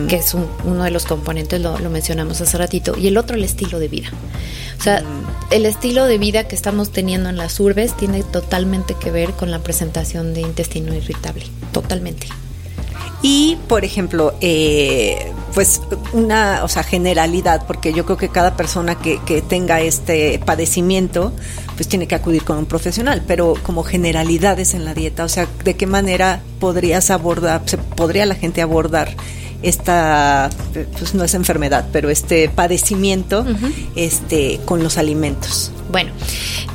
que 0.07 0.17
es 0.17 0.33
uno 0.33 0.83
de 0.83 0.91
los 0.91 1.05
componentes, 1.05 1.61
lo, 1.61 1.77
mencionamos 1.89 2.39
hace 2.41 2.57
ratito, 2.57 2.97
y 2.97 3.07
el 3.07 3.17
otro 3.17 3.35
el 3.35 3.43
estilo 3.43 3.79
de 3.79 3.87
vida. 3.87 4.09
O 4.79 4.83
sea, 4.83 5.03
el 5.49 5.65
estilo 5.65 6.05
de 6.05 6.17
vida 6.17 6.47
que 6.47 6.55
estamos 6.55 6.91
teniendo 6.91 7.29
en 7.29 7.37
las 7.37 7.59
urbes 7.59 7.95
tiene 7.97 8.23
totalmente 8.23 8.93
que 8.93 9.11
ver 9.11 9.31
con 9.31 9.49
la 9.49 9.59
presentación 9.59 10.33
de 10.33 10.41
intestino 10.41 10.93
irritable, 10.93 11.45
totalmente. 11.71 12.27
Y, 13.21 13.57
por 13.67 13.83
ejemplo, 13.83 14.33
eh, 14.41 15.31
pues 15.53 15.81
una, 16.13 16.63
o 16.63 16.67
sea, 16.67 16.83
generalidad, 16.83 17.65
porque 17.65 17.93
yo 17.93 18.05
creo 18.05 18.17
que 18.17 18.29
cada 18.29 18.55
persona 18.55 18.95
que, 18.95 19.19
que 19.25 19.41
tenga 19.41 19.81
este 19.81 20.39
padecimiento, 20.45 21.33
pues 21.75 21.87
tiene 21.87 22.07
que 22.07 22.15
acudir 22.15 22.43
con 22.43 22.57
un 22.57 22.65
profesional, 22.65 23.23
pero 23.25 23.55
como 23.63 23.83
generalidades 23.83 24.75
en 24.75 24.85
la 24.85 24.93
dieta, 24.93 25.23
o 25.23 25.29
sea, 25.29 25.47
¿de 25.63 25.75
qué 25.75 25.87
manera 25.87 26.41
podrías 26.59 27.09
abordar, 27.09 27.63
se 27.65 27.77
podría 27.77 28.25
la 28.25 28.35
gente 28.35 28.61
abordar 28.61 29.15
esta, 29.63 30.49
pues 30.99 31.15
no 31.15 31.23
es 31.23 31.33
enfermedad, 31.33 31.87
pero 31.91 32.09
este 32.09 32.49
padecimiento, 32.49 33.45
este, 33.95 34.59
con 34.65 34.83
los 34.83 34.97
alimentos? 34.97 35.71
Bueno, 35.91 36.11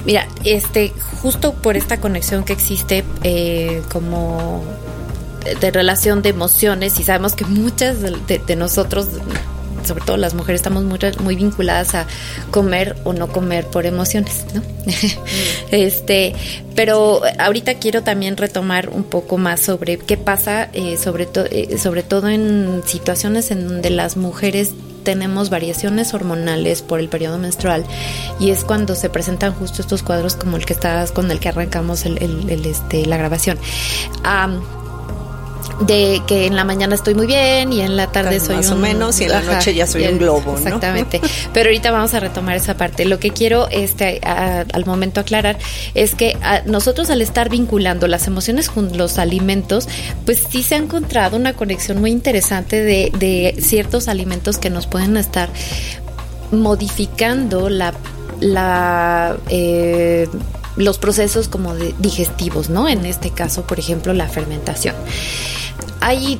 mira, 0.04 0.26
este, 0.44 0.92
justo 1.20 1.54
por 1.54 1.76
esta 1.76 2.00
conexión 2.00 2.44
que 2.44 2.52
existe, 2.52 3.04
eh, 3.22 3.82
como 3.92 4.62
de 5.60 5.70
relación 5.70 6.22
de 6.22 6.30
emociones 6.30 6.98
y 7.00 7.04
sabemos 7.04 7.34
que 7.34 7.44
muchas 7.44 7.98
de, 8.00 8.56
nosotros 8.56 9.08
sobre 9.84 10.04
todo 10.04 10.16
las 10.16 10.34
mujeres 10.34 10.60
estamos 10.60 10.84
muy, 10.84 10.98
muy 11.20 11.34
vinculadas 11.34 11.94
a 11.94 12.06
comer 12.50 12.96
o 13.04 13.12
no 13.12 13.28
comer 13.28 13.66
por 13.66 13.84
emociones, 13.84 14.44
¿no? 14.54 14.62
este, 15.72 16.34
pero 16.76 17.22
ahorita 17.38 17.74
quiero 17.74 18.02
también 18.02 18.36
retomar 18.36 18.90
un 18.90 19.02
poco 19.02 19.38
más 19.38 19.60
sobre 19.60 19.98
qué 19.98 20.16
pasa, 20.16 20.68
eh, 20.72 20.96
sobre, 20.96 21.28
eh, 21.34 21.78
sobre 21.78 22.02
todo 22.04 22.28
en 22.28 22.82
situaciones 22.86 23.50
en 23.50 23.66
donde 23.66 23.90
las 23.90 24.16
mujeres 24.16 24.72
tenemos 25.02 25.50
variaciones 25.50 26.14
hormonales 26.14 26.82
por 26.82 27.00
el 27.00 27.08
periodo 27.08 27.38
menstrual 27.38 27.84
y 28.38 28.50
es 28.50 28.64
cuando 28.64 28.94
se 28.94 29.10
presentan 29.10 29.52
justo 29.52 29.82
estos 29.82 30.02
cuadros 30.02 30.36
como 30.36 30.56
el 30.56 30.64
que 30.64 30.74
estás 30.74 31.10
con 31.10 31.30
el 31.30 31.40
que 31.40 31.48
arrancamos 31.48 32.06
el, 32.06 32.18
este, 32.64 33.04
la 33.06 33.16
grabación 33.16 33.58
de 35.80 36.22
que 36.26 36.46
en 36.46 36.56
la 36.56 36.64
mañana 36.64 36.94
estoy 36.94 37.14
muy 37.14 37.26
bien 37.26 37.72
y 37.72 37.80
en 37.80 37.96
la 37.96 38.10
tarde 38.10 38.40
soy 38.40 38.56
más 38.56 38.70
o 38.70 38.76
menos 38.76 39.20
y 39.20 39.24
en 39.24 39.30
la 39.30 39.42
noche 39.42 39.74
ya 39.74 39.86
soy 39.86 40.06
un 40.06 40.18
globo, 40.18 40.54
exactamente. 40.56 41.20
Pero 41.52 41.68
ahorita 41.68 41.90
vamos 41.90 42.14
a 42.14 42.20
retomar 42.20 42.56
esa 42.56 42.76
parte. 42.76 43.04
Lo 43.04 43.18
que 43.18 43.30
quiero 43.30 43.68
este 43.68 44.20
al 44.22 44.86
momento 44.86 45.20
aclarar 45.20 45.58
es 45.94 46.14
que 46.14 46.36
nosotros 46.66 47.10
al 47.10 47.22
estar 47.22 47.48
vinculando 47.48 48.06
las 48.06 48.26
emociones 48.26 48.68
con 48.70 48.96
los 48.96 49.18
alimentos, 49.18 49.88
pues 50.24 50.42
sí 50.48 50.62
se 50.62 50.74
ha 50.74 50.78
encontrado 50.78 51.36
una 51.36 51.54
conexión 51.54 52.00
muy 52.00 52.10
interesante 52.10 52.82
de, 52.82 53.12
de 53.18 53.56
ciertos 53.60 54.08
alimentos 54.08 54.58
que 54.58 54.70
nos 54.70 54.86
pueden 54.86 55.16
estar 55.16 55.48
modificando 56.50 57.70
la 57.70 57.94
la 58.40 59.36
eh, 59.48 60.28
los 60.76 60.98
procesos 60.98 61.48
como 61.48 61.74
digestivos, 61.74 62.70
¿no? 62.70 62.88
En 62.88 63.04
este 63.04 63.30
caso, 63.30 63.62
por 63.62 63.78
ejemplo, 63.78 64.12
la 64.12 64.26
fermentación. 64.26 64.94
Hay 66.02 66.38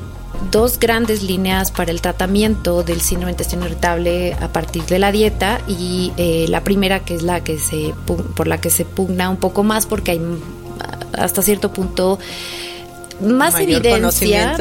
dos 0.51 0.79
grandes 0.79 1.23
líneas 1.23 1.71
para 1.71 1.91
el 1.91 2.01
tratamiento 2.01 2.83
del 2.83 3.01
síndrome 3.01 3.31
intestino 3.31 3.65
irritable 3.65 4.33
a 4.33 4.49
partir 4.49 4.83
de 4.85 4.99
la 4.99 5.11
dieta 5.11 5.61
y 5.67 6.11
eh, 6.17 6.45
la 6.49 6.63
primera 6.63 6.99
que 6.99 7.15
es 7.15 7.23
la 7.23 7.43
que 7.43 7.57
se 7.59 7.93
por 8.05 8.47
la 8.47 8.59
que 8.59 8.69
se 8.69 8.83
pugna 8.85 9.29
un 9.29 9.37
poco 9.37 9.63
más 9.63 9.85
porque 9.85 10.11
hay 10.11 10.21
hasta 11.13 11.41
cierto 11.41 11.71
punto 11.71 12.19
más 13.21 13.59
evidencia, 13.59 14.57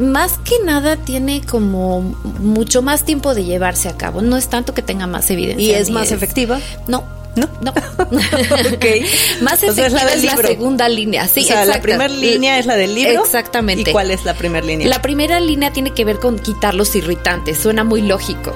más 0.00 0.38
que 0.38 0.54
nada 0.64 0.96
tiene 0.96 1.40
como 1.40 2.02
mucho 2.40 2.82
más 2.82 3.04
tiempo 3.04 3.34
de 3.34 3.44
llevarse 3.44 3.88
a 3.88 3.96
cabo. 3.96 4.22
No 4.22 4.36
es 4.36 4.48
tanto 4.48 4.74
que 4.74 4.82
tenga 4.82 5.06
más 5.06 5.30
evidencia. 5.30 5.66
¿Y 5.66 5.70
es 5.72 5.90
más 5.90 6.12
efectiva? 6.12 6.60
No, 6.86 7.04
no, 7.36 7.48
no. 7.60 7.72
okay. 8.74 9.06
Más 9.40 9.62
efectiva 9.62 9.86
es 10.12 10.22
la, 10.22 10.36
segunda 10.36 10.88
línea. 10.88 11.26
Sí, 11.26 11.48
o 11.50 11.64
la 11.64 11.80
primera 11.80 12.08
línea 12.08 12.58
es 12.58 12.66
la 12.66 12.76
del 12.76 12.94
libro. 12.94 13.24
Exactamente. 13.24 13.90
¿Y 13.90 13.92
cuál 13.92 14.10
es 14.10 14.24
la 14.24 14.34
primera 14.34 14.64
línea? 14.64 14.88
La 14.88 15.02
primera 15.02 15.40
línea 15.40 15.72
tiene 15.72 15.92
que 15.92 16.04
ver 16.04 16.18
con 16.18 16.38
quitar 16.38 16.74
los 16.74 16.94
irritantes. 16.94 17.58
Suena 17.58 17.84
muy 17.84 18.02
lógico. 18.02 18.52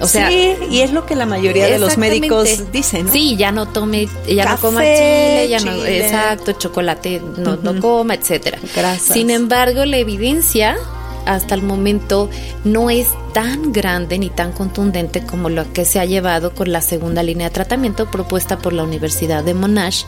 O 0.00 0.06
sea, 0.06 0.28
sí, 0.28 0.54
y 0.70 0.80
es 0.80 0.92
lo 0.92 1.06
que 1.06 1.16
la 1.16 1.26
mayoría 1.26 1.66
de 1.66 1.78
los 1.78 1.98
médicos 1.98 2.70
dicen, 2.70 3.10
Sí, 3.10 3.36
ya 3.36 3.50
no 3.50 3.66
tome, 3.66 4.08
ya 4.28 4.44
no 4.44 4.56
coma 4.60 4.80
chile, 4.82 5.48
ya 5.48 5.58
no, 5.60 5.84
exacto, 5.84 6.52
chocolate 6.52 7.20
no, 7.36 7.56
no 7.56 7.80
coma, 7.80 8.14
etcétera. 8.14 8.58
Gracias. 8.76 9.12
Sin 9.12 9.30
embargo, 9.30 9.84
la 9.84 9.96
evidencia 9.96 10.76
hasta 11.28 11.54
el 11.54 11.62
momento 11.62 12.28
no 12.64 12.90
es 12.90 13.08
tan 13.32 13.72
grande 13.72 14.18
ni 14.18 14.30
tan 14.30 14.52
contundente 14.52 15.22
como 15.22 15.48
lo 15.50 15.72
que 15.72 15.84
se 15.84 16.00
ha 16.00 16.04
llevado 16.04 16.54
con 16.54 16.72
la 16.72 16.80
segunda 16.80 17.22
línea 17.22 17.48
de 17.48 17.54
tratamiento 17.54 18.10
propuesta 18.10 18.58
por 18.58 18.72
la 18.72 18.82
Universidad 18.82 19.44
de 19.44 19.54
Monash, 19.54 20.04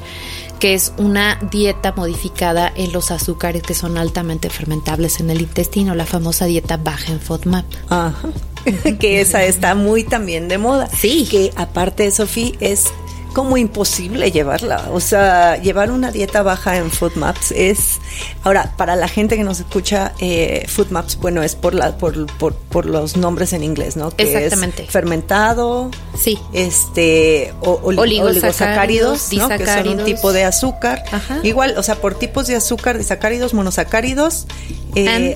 que 0.58 0.74
es 0.74 0.92
una 0.96 1.38
dieta 1.50 1.92
modificada 1.92 2.72
en 2.74 2.92
los 2.92 3.10
azúcares 3.10 3.62
que 3.62 3.74
son 3.74 3.98
altamente 3.98 4.50
fermentables 4.50 5.20
en 5.20 5.30
el 5.30 5.42
intestino, 5.42 5.94
la 5.94 6.06
famosa 6.06 6.46
dieta 6.46 6.76
baja 6.76 7.12
en 7.12 7.20
FODMAP. 7.20 7.66
Ajá. 7.88 8.28
que 9.00 9.20
esa 9.20 9.44
está 9.44 9.74
muy 9.74 10.04
también 10.04 10.48
de 10.48 10.58
moda. 10.58 10.88
Sí. 10.88 11.26
Que 11.30 11.52
aparte, 11.56 12.10
Sofía, 12.10 12.52
es 12.60 12.92
como 13.32 13.56
imposible 13.56 14.30
llevarla. 14.30 14.88
O 14.92 15.00
sea, 15.00 15.56
llevar 15.56 15.90
una 15.90 16.10
dieta 16.10 16.42
baja 16.42 16.76
en 16.76 16.90
Food 16.90 17.14
Maps 17.16 17.52
es. 17.52 18.00
Ahora, 18.42 18.74
para 18.76 18.96
la 18.96 19.08
gente 19.08 19.36
que 19.36 19.44
nos 19.44 19.60
escucha, 19.60 20.12
eh, 20.18 20.64
Food 20.68 20.90
Maps, 20.90 21.16
bueno, 21.16 21.42
es 21.42 21.54
por, 21.54 21.74
la, 21.74 21.96
por, 21.96 22.26
por, 22.36 22.54
por 22.54 22.86
los 22.86 23.16
nombres 23.16 23.52
en 23.52 23.64
inglés, 23.64 23.96
¿no? 23.96 24.10
Que 24.10 24.24
Exactamente. 24.24 24.84
Es 24.84 24.90
fermentado. 24.90 25.90
Sí. 26.18 26.38
Este. 26.52 27.54
O, 27.60 27.80
oligosacáridos, 27.82 29.32
¿no? 29.32 29.48
Que 29.48 29.66
son 29.66 29.88
un 29.88 30.04
tipo 30.04 30.32
de 30.32 30.44
azúcar. 30.44 31.04
Ajá. 31.10 31.40
Igual, 31.42 31.74
o 31.78 31.82
sea, 31.82 31.96
por 31.96 32.14
tipos 32.14 32.46
de 32.46 32.56
azúcar, 32.56 32.98
disacáridos, 32.98 33.54
monosacáridos. 33.54 34.46
Eh, 34.94 35.34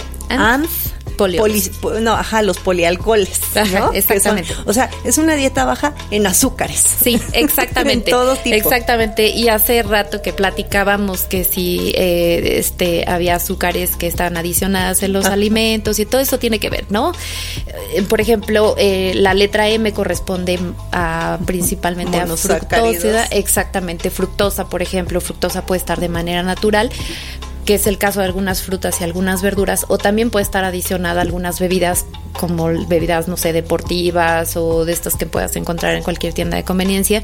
no, 2.00 2.12
ajá, 2.12 2.42
los 2.42 2.58
polialcoholes. 2.58 3.40
exactamente. 3.94 4.52
o 4.64 4.72
sea, 4.72 4.90
es 5.04 5.18
una 5.18 5.34
dieta 5.34 5.64
baja 5.64 5.94
en 6.10 6.26
azúcares. 6.26 6.84
Sí, 7.02 7.20
exactamente. 7.32 8.10
todo 8.10 8.36
tipo. 8.36 8.56
Exactamente. 8.56 9.28
Y 9.28 9.48
hace 9.48 9.82
rato 9.82 10.22
que 10.22 10.32
platicábamos 10.32 11.22
que 11.22 11.44
si 11.44 11.92
eh, 11.96 12.58
este 12.58 13.04
había 13.08 13.36
azúcares 13.36 13.96
que 13.96 14.06
están 14.06 14.36
adicionadas 14.36 15.02
en 15.02 15.12
los 15.12 15.26
alimentos 15.26 15.98
y 15.98 16.06
todo 16.06 16.20
eso 16.20 16.38
tiene 16.38 16.58
que 16.58 16.70
ver, 16.70 16.86
¿no? 16.90 17.12
Eh, 17.94 18.02
por 18.02 18.20
ejemplo, 18.20 18.74
eh, 18.78 19.12
la 19.14 19.34
letra 19.34 19.68
M 19.68 19.92
corresponde 19.92 20.58
a 20.92 21.38
principalmente 21.46 22.18
a 22.18 22.26
fructosa. 22.26 23.26
Exactamente, 23.26 24.10
fructosa, 24.10 24.68
por 24.68 24.82
ejemplo, 24.82 25.20
fructosa 25.20 25.66
puede 25.66 25.78
estar 25.78 26.00
de 26.00 26.08
manera 26.08 26.42
natural, 26.42 26.90
que 27.64 27.74
es 27.74 27.86
el 27.86 27.98
caso 27.98 28.20
de 28.20 28.26
algunas 28.26 28.62
frutas 28.62 29.00
y 29.00 29.04
algunas 29.04 29.42
verduras, 29.42 29.86
o 29.88 29.98
también 29.98 30.30
puede 30.30 30.44
estar 30.44 30.64
adicionada 30.64 31.20
a 31.20 31.22
algunas 31.22 31.60
bebidas 31.60 32.06
como 32.32 32.66
bebidas, 32.88 33.28
no 33.28 33.36
sé, 33.36 33.52
deportivas 33.52 34.56
o 34.56 34.84
de 34.84 34.92
estas 34.92 35.14
que 35.16 35.24
puedas 35.24 35.54
encontrar 35.56 35.94
en 35.94 36.02
cualquier 36.02 36.34
tienda 36.34 36.56
de 36.56 36.64
conveniencia, 36.64 37.22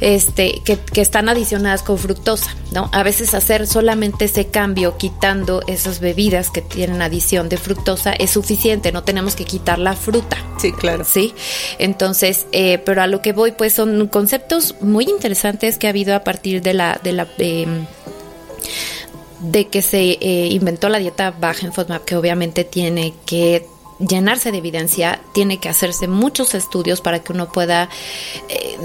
este, 0.00 0.62
que, 0.64 0.78
que 0.78 1.00
están 1.00 1.28
adicionadas 1.28 1.82
con 1.82 1.98
fructosa, 1.98 2.54
¿no? 2.72 2.88
A 2.92 3.02
veces 3.02 3.34
hacer 3.34 3.66
solamente 3.66 4.24
ese 4.24 4.46
cambio 4.46 4.96
quitando 4.96 5.62
esas 5.66 6.00
bebidas 6.00 6.50
que 6.50 6.62
tienen 6.62 7.02
adición 7.02 7.48
de 7.48 7.58
fructosa 7.58 8.12
es 8.12 8.30
suficiente, 8.30 8.90
no 8.90 9.04
tenemos 9.04 9.36
que 9.36 9.44
quitar 9.44 9.78
la 9.78 9.94
fruta. 9.94 10.38
Sí, 10.58 10.72
claro. 10.72 11.04
Sí, 11.04 11.34
entonces, 11.78 12.46
eh, 12.52 12.78
pero 12.78 13.02
a 13.02 13.06
lo 13.06 13.22
que 13.22 13.32
voy, 13.32 13.52
pues 13.52 13.74
son 13.74 14.08
conceptos 14.08 14.76
muy 14.80 15.04
interesantes 15.04 15.78
que 15.78 15.86
ha 15.86 15.90
habido 15.90 16.14
a 16.14 16.24
partir 16.24 16.62
de 16.62 16.74
la, 16.74 17.00
de 17.02 17.12
la 17.12 17.28
em, 17.38 17.86
de 19.40 19.68
que 19.68 19.82
se 19.82 20.18
eh, 20.20 20.48
inventó 20.50 20.88
la 20.88 20.98
dieta 20.98 21.30
baja 21.30 21.66
en 21.66 21.72
FODMAP, 21.72 22.04
que 22.04 22.16
obviamente 22.16 22.64
tiene 22.64 23.14
que 23.26 23.66
llenarse 23.98 24.52
de 24.52 24.58
evidencia, 24.58 25.20
tiene 25.32 25.58
que 25.58 25.68
hacerse 25.68 26.08
muchos 26.08 26.54
estudios 26.54 27.00
para 27.00 27.20
que 27.20 27.32
uno 27.32 27.50
pueda... 27.50 27.88
Eh, 28.48 28.76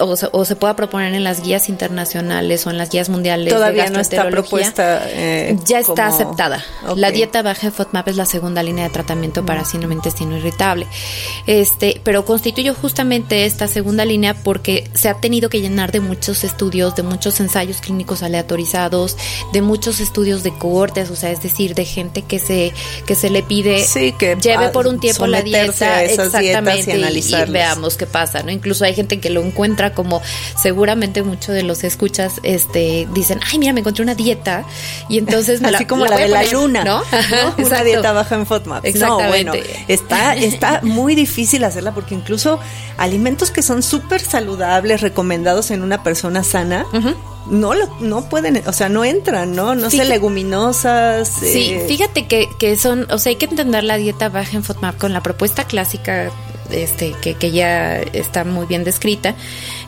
o 0.00 0.44
se, 0.44 0.56
pueda 0.56 0.76
proponer 0.76 1.14
en 1.14 1.24
las 1.24 1.42
guías 1.42 1.68
internacionales 1.68 2.66
o 2.66 2.70
en 2.70 2.78
las 2.78 2.90
guías 2.90 3.08
mundiales. 3.08 3.52
Todavía 3.52 3.90
no 3.90 4.00
está 4.00 4.28
propuesta. 4.28 5.02
Eh, 5.06 5.56
ya 5.64 5.80
está 5.80 6.06
aceptada. 6.06 6.64
La 6.96 7.10
dieta 7.10 7.42
baja 7.42 7.66
en 7.66 7.72
FODMAP 7.72 8.08
es 8.08 8.16
la 8.16 8.26
segunda 8.26 8.62
línea 8.62 8.84
de 8.84 8.90
tratamiento 8.90 9.44
para 9.44 9.64
síndrome 9.64 9.94
intestino 9.94 10.36
irritable. 10.36 10.86
Este, 11.46 12.00
pero 12.04 12.24
constituye 12.24 12.72
justamente 12.72 13.44
esta 13.44 13.68
segunda 13.68 14.04
línea 14.04 14.34
porque 14.34 14.90
se 14.94 15.08
ha 15.08 15.14
tenido 15.14 15.48
que 15.48 15.60
llenar 15.60 15.92
de 15.92 16.00
muchos 16.00 16.44
estudios, 16.44 16.94
de 16.96 17.02
muchos 17.02 17.40
ensayos 17.40 17.80
clínicos 17.80 18.22
aleatorizados, 18.22 19.16
de 19.52 19.62
muchos 19.62 20.00
estudios 20.00 20.42
de 20.42 20.56
cohortes, 20.56 21.10
o 21.10 21.16
sea, 21.16 21.30
es 21.30 21.42
decir, 21.42 21.74
de 21.74 21.84
gente 21.84 22.22
que 22.22 22.38
se 22.38 22.72
que 23.06 23.14
se 23.14 23.30
le 23.30 23.42
pide 23.42 23.84
que 24.18 24.36
lleve 24.40 24.68
por 24.68 24.86
un 24.86 25.00
tiempo 25.00 25.26
la 25.26 25.42
dieta 25.42 26.02
exactamente 26.04 26.96
y, 26.96 27.50
veamos 27.50 27.96
qué 27.96 28.06
pasa, 28.06 28.42
¿no? 28.42 28.50
Incluso 28.50 28.84
hay 28.84 28.94
gente 28.94 29.20
que 29.20 29.30
lo 29.30 29.42
encuentra 29.42 29.83
como 29.92 30.22
seguramente 30.56 31.22
muchos 31.22 31.54
de 31.54 31.62
los 31.62 31.84
escuchas 31.84 32.40
este 32.42 33.06
dicen, 33.12 33.40
"Ay, 33.50 33.58
mira, 33.58 33.72
me 33.72 33.80
encontré 33.80 34.02
una 34.02 34.14
dieta" 34.14 34.64
y 35.08 35.18
entonces 35.18 35.60
me 35.60 35.68
Así 35.68 35.86
como 35.86 36.06
la, 36.06 36.16
de 36.16 36.28
la 36.28 36.44
luna, 36.44 36.84
¿no? 36.84 37.02
Una 37.58 37.82
dieta 37.82 38.12
baja 38.12 38.36
en 38.36 38.46
FODMAP. 38.46 38.84
No, 38.96 39.16
bueno, 39.28 39.52
está 39.88 40.34
está 40.34 40.80
muy 40.82 41.14
difícil 41.14 41.64
hacerla 41.64 41.92
porque 41.92 42.14
incluso 42.14 42.60
alimentos 42.96 43.50
que 43.50 43.62
son 43.62 43.82
súper 43.82 44.20
saludables, 44.20 45.00
recomendados 45.00 45.70
en 45.70 45.82
una 45.82 46.02
persona 46.02 46.44
sana, 46.44 46.86
no 47.46 47.74
lo, 47.74 47.86
no 48.00 48.28
pueden, 48.28 48.62
o 48.66 48.72
sea, 48.72 48.88
no 48.88 49.04
entran, 49.04 49.54
¿no? 49.54 49.74
No 49.74 49.90
sé, 49.90 50.04
leguminosas. 50.04 51.28
Sí, 51.28 51.72
eh, 51.72 51.84
fíjate 51.86 52.26
que, 52.26 52.48
que 52.58 52.76
son, 52.76 53.06
o 53.10 53.18
sea, 53.18 53.30
hay 53.30 53.36
que 53.36 53.46
entender 53.46 53.84
la 53.84 53.96
dieta 53.96 54.28
baja 54.28 54.56
en 54.56 54.64
FODMAP 54.64 54.98
con 54.98 55.12
la 55.12 55.22
propuesta 55.22 55.64
clásica 55.64 56.30
este, 56.70 57.14
que, 57.20 57.34
que, 57.34 57.52
ya 57.52 57.98
está 57.98 58.44
muy 58.44 58.66
bien 58.66 58.84
descrita, 58.84 59.34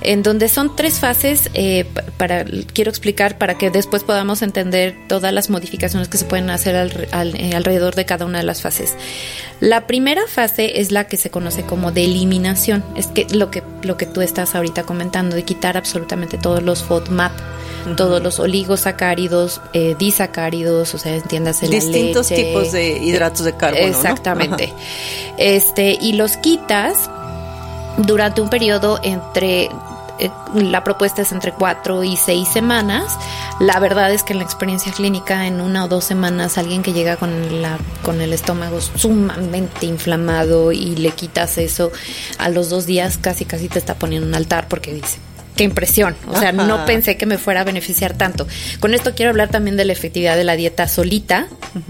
en 0.01 0.23
donde 0.23 0.49
son 0.49 0.77
tres 0.77 1.01
fases, 1.01 1.51
eh, 1.55 1.85
para, 2.17 2.45
quiero 2.73 2.91
explicar 2.91 3.39
para 3.39 3.59
que 3.59 3.71
después 3.71 4.05
podamos 4.05 4.43
entender 4.43 4.97
todas 5.09 5.33
las 5.33 5.51
modificaciones 5.51 6.09
que 6.09 6.19
se 6.19 6.25
pueden 6.25 6.51
hacer 6.51 6.77
al, 6.77 7.35
eh, 7.37 7.53
alrededor 7.55 7.95
de 7.95 8.05
cada 8.05 8.25
una 8.25 8.39
de 8.39 8.45
las 8.45 8.63
fases. 8.63 8.95
La 9.61 9.87
primera 9.87 10.23
fase 10.29 10.81
es 10.81 10.93
la 10.93 11.05
que 11.05 11.17
se 11.17 11.31
conoce 11.31 11.63
como 11.63 11.93
de 11.93 12.05
eliminación, 12.05 12.85
es 12.97 13.07
que 13.07 13.27
lo 13.31 13.51
que, 13.51 13.63
lo 13.83 13.97
que 13.97 14.07
tú 14.07 14.21
estás 14.21 14.55
ahorita 14.55 14.83
comentando, 14.83 15.37
de 15.37 15.45
quitar 15.45 15.77
absolutamente 15.77 16.39
todos 16.39 16.63
los 16.63 16.83
FODMAP 16.83 17.33
todos 17.95 18.21
los 18.21 18.41
oligosacáridos, 18.41 19.61
eh, 19.73 19.95
disacáridos, 19.97 20.95
o 20.95 20.99
sea, 20.99 21.15
entiéndase 21.15 21.69
Distintos 21.69 22.29
tipos 22.29 22.73
de 22.73 22.99
hidratos 22.99 23.45
de 23.45 23.57
carbono. 23.57 23.87
Exactamente. 23.87 24.73
Este, 25.39 25.99
y 26.01 26.15
los 26.15 26.39
quitas 26.39 27.11
durante 27.99 28.41
un 28.41 28.49
periodo 28.49 28.99
entre 29.03 29.69
eh, 30.19 30.31
la 30.55 30.85
propuesta 30.85 31.23
es 31.23 31.33
entre 31.33 31.53
cuatro 31.53 32.05
y 32.05 32.17
seis 32.17 32.49
semanas. 32.49 33.19
La 33.61 33.79
verdad 33.79 34.13
es 34.13 34.23
que 34.23 34.33
en 34.33 34.39
la 34.41 34.45
experiencia 34.45 34.93
clínica, 34.93 35.47
en 35.47 35.61
una 35.61 35.85
o 35.85 35.89
dos 35.89 36.05
semanas, 36.05 36.59
alguien 36.59 36.83
que 36.83 36.93
llega 36.93 37.17
con, 37.17 37.63
la, 37.63 37.79
con 38.03 38.21
el 38.21 38.33
estómago 38.33 38.81
sumamente 38.81 39.87
inflamado 39.87 40.73
y 40.73 40.97
le 40.97 41.11
quitas 41.11 41.59
eso, 41.59 41.93
a 42.39 42.49
los 42.49 42.69
dos 42.71 42.87
días 42.87 43.19
casi 43.19 43.45
casi 43.45 43.69
te 43.69 43.79
está 43.79 43.95
poniendo 43.95 44.27
un 44.27 44.35
altar 44.35 44.69
porque 44.69 44.93
dice, 44.93 45.19
qué 45.57 45.65
impresión. 45.65 46.15
O 46.29 46.39
sea, 46.39 46.53
no 46.53 46.85
pensé 46.85 47.17
que 47.17 47.27
me 47.27 47.39
fuera 47.39 47.63
a 47.63 47.65
beneficiar 47.65 48.17
tanto. 48.17 48.47
Con 48.79 48.95
esto 48.95 49.15
quiero 49.15 49.31
hablar 49.31 49.49
también 49.49 49.77
de 49.77 49.85
la 49.85 49.93
efectividad 49.93 50.37
de 50.37 50.45
la 50.45 50.55
dieta 50.55 50.87
solita 50.87 51.49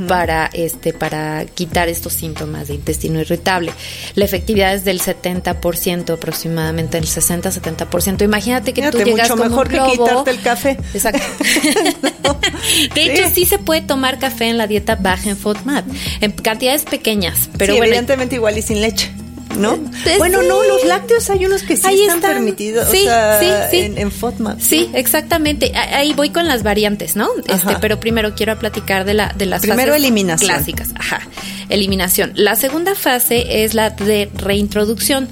para 0.08 0.48
este 0.52 0.92
para 0.92 1.44
quitar 1.46 1.88
estos 1.88 2.12
síntomas 2.12 2.68
de 2.68 2.74
intestino 2.74 3.20
irritable. 3.20 3.72
La 4.14 4.24
efectividad 4.24 4.74
es 4.74 4.84
del 4.84 5.00
70% 5.00 6.14
aproximadamente, 6.14 6.98
el 6.98 7.06
60-70%. 7.06 8.22
Imagínate 8.22 8.72
que 8.72 8.90
tú 8.90 8.98
llegas 8.98 9.30
mucho 9.30 9.42
mejor 9.42 9.68
que 9.68 9.78
quitarte 9.78 10.30
el 10.30 10.40
café. 10.40 10.78
Exacto. 10.94 11.22
De 12.94 13.04
hecho, 13.04 13.28
sí. 13.32 13.44
se 13.44 13.58
puede 13.58 13.82
tomar 13.82 14.18
café 14.18 14.48
en 14.48 14.58
la 14.58 14.66
dieta 14.66 14.96
baja 14.96 15.30
en 15.30 15.36
FODMAP, 15.36 15.86
en 16.20 16.32
cantidades 16.32 16.84
pequeñas, 16.84 17.48
pero 17.58 17.74
evidentemente 17.74 18.36
igual 18.36 18.56
y 18.58 18.62
sin 18.62 18.80
leche. 18.80 19.10
¿No? 19.56 19.78
bueno, 20.18 20.42
no, 20.42 20.62
los 20.62 20.84
lácteos 20.84 21.28
hay 21.30 21.46
unos 21.46 21.62
que 21.62 21.76
sí 21.76 22.02
están, 22.02 22.20
permitidos 22.20 22.88
sí, 22.88 23.06
sí, 23.40 23.46
sí. 23.70 23.76
En, 23.78 23.98
en, 23.98 24.10
FODMAP. 24.10 24.60
Sí, 24.60 24.90
exactamente. 24.94 25.72
Ahí 25.74 26.12
voy 26.14 26.30
con 26.30 26.46
las 26.46 26.62
variantes, 26.62 27.16
¿no? 27.16 27.28
Este, 27.48 27.76
pero 27.80 28.00
primero 28.00 28.34
quiero 28.34 28.58
platicar 28.58 29.04
de 29.04 29.14
la 29.14 29.32
de 29.36 29.46
las 29.46 29.62
primero 29.62 29.94
eliminación. 29.94 30.50
clásicas. 30.50 30.90
Ajá. 30.94 31.20
Eliminación. 31.68 32.32
La 32.34 32.54
segunda 32.56 32.94
fase 32.94 33.64
es 33.64 33.74
la 33.74 33.90
de 33.90 34.30
reintroducción. 34.34 35.28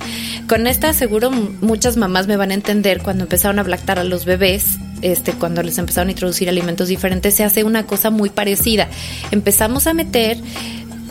Con 0.49 0.67
esta 0.67 0.93
seguro 0.93 1.31
muchas 1.31 1.97
mamás 1.97 2.27
me 2.27 2.37
van 2.37 2.51
a 2.51 2.55
entender 2.55 3.03
cuando 3.03 3.25
empezaron 3.25 3.59
a 3.59 3.65
lactar 3.65 3.99
a 3.99 4.05
los 4.05 4.25
bebés 4.25 4.79
este, 5.05 5.33
cuando 5.33 5.63
les 5.63 5.77
empezaron 5.77 6.09
a 6.09 6.13
introducir 6.13 6.49
alimentos 6.49 6.89
diferentes, 6.89 7.35
se 7.35 7.45
hace 7.45 7.63
una 7.63 7.87
cosa 7.87 8.09
muy 8.09 8.31
parecida. 8.31 8.89
Empezamos 9.31 9.87
a 9.87 9.93
meter 9.93 10.39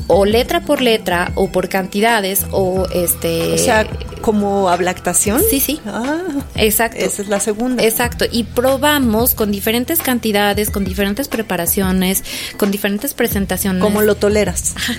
o 0.07 0.25
letra 0.25 0.61
por 0.61 0.81
letra 0.81 1.31
o 1.35 1.51
por 1.51 1.69
cantidades 1.69 2.45
o 2.51 2.87
este 2.93 3.53
o 3.53 3.57
sea 3.57 3.87
como 4.21 4.69
ablactación. 4.69 5.41
Sí 5.49 5.59
sí. 5.59 5.79
Ah, 5.85 6.21
exacto. 6.55 6.97
esa 6.97 7.21
es 7.21 7.27
la 7.27 7.39
segunda. 7.39 7.83
Exacto. 7.83 8.25
Y 8.31 8.43
probamos 8.43 9.35
con 9.35 9.51
diferentes 9.51 9.99
cantidades 9.99 10.69
con 10.69 10.83
diferentes 10.83 11.27
preparaciones 11.27 12.23
con 12.57 12.71
diferentes 12.71 13.13
presentaciones. 13.13 13.81
Cómo 13.81 14.01
lo 14.01 14.15
toleras 14.15 14.73
Ajá. 14.77 14.93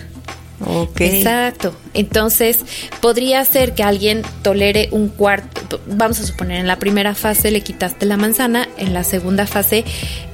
Okay. 0.64 1.18
Exacto. 1.18 1.74
Entonces, 1.94 2.60
podría 3.00 3.44
ser 3.44 3.74
que 3.74 3.82
alguien 3.82 4.22
tolere 4.42 4.88
un 4.92 5.08
cuarto, 5.08 5.80
vamos 5.86 6.20
a 6.20 6.24
suponer, 6.24 6.60
en 6.60 6.66
la 6.66 6.78
primera 6.78 7.14
fase 7.14 7.50
le 7.50 7.60
quitaste 7.60 8.06
la 8.06 8.16
manzana, 8.16 8.68
en 8.78 8.94
la 8.94 9.04
segunda 9.04 9.46
fase 9.46 9.84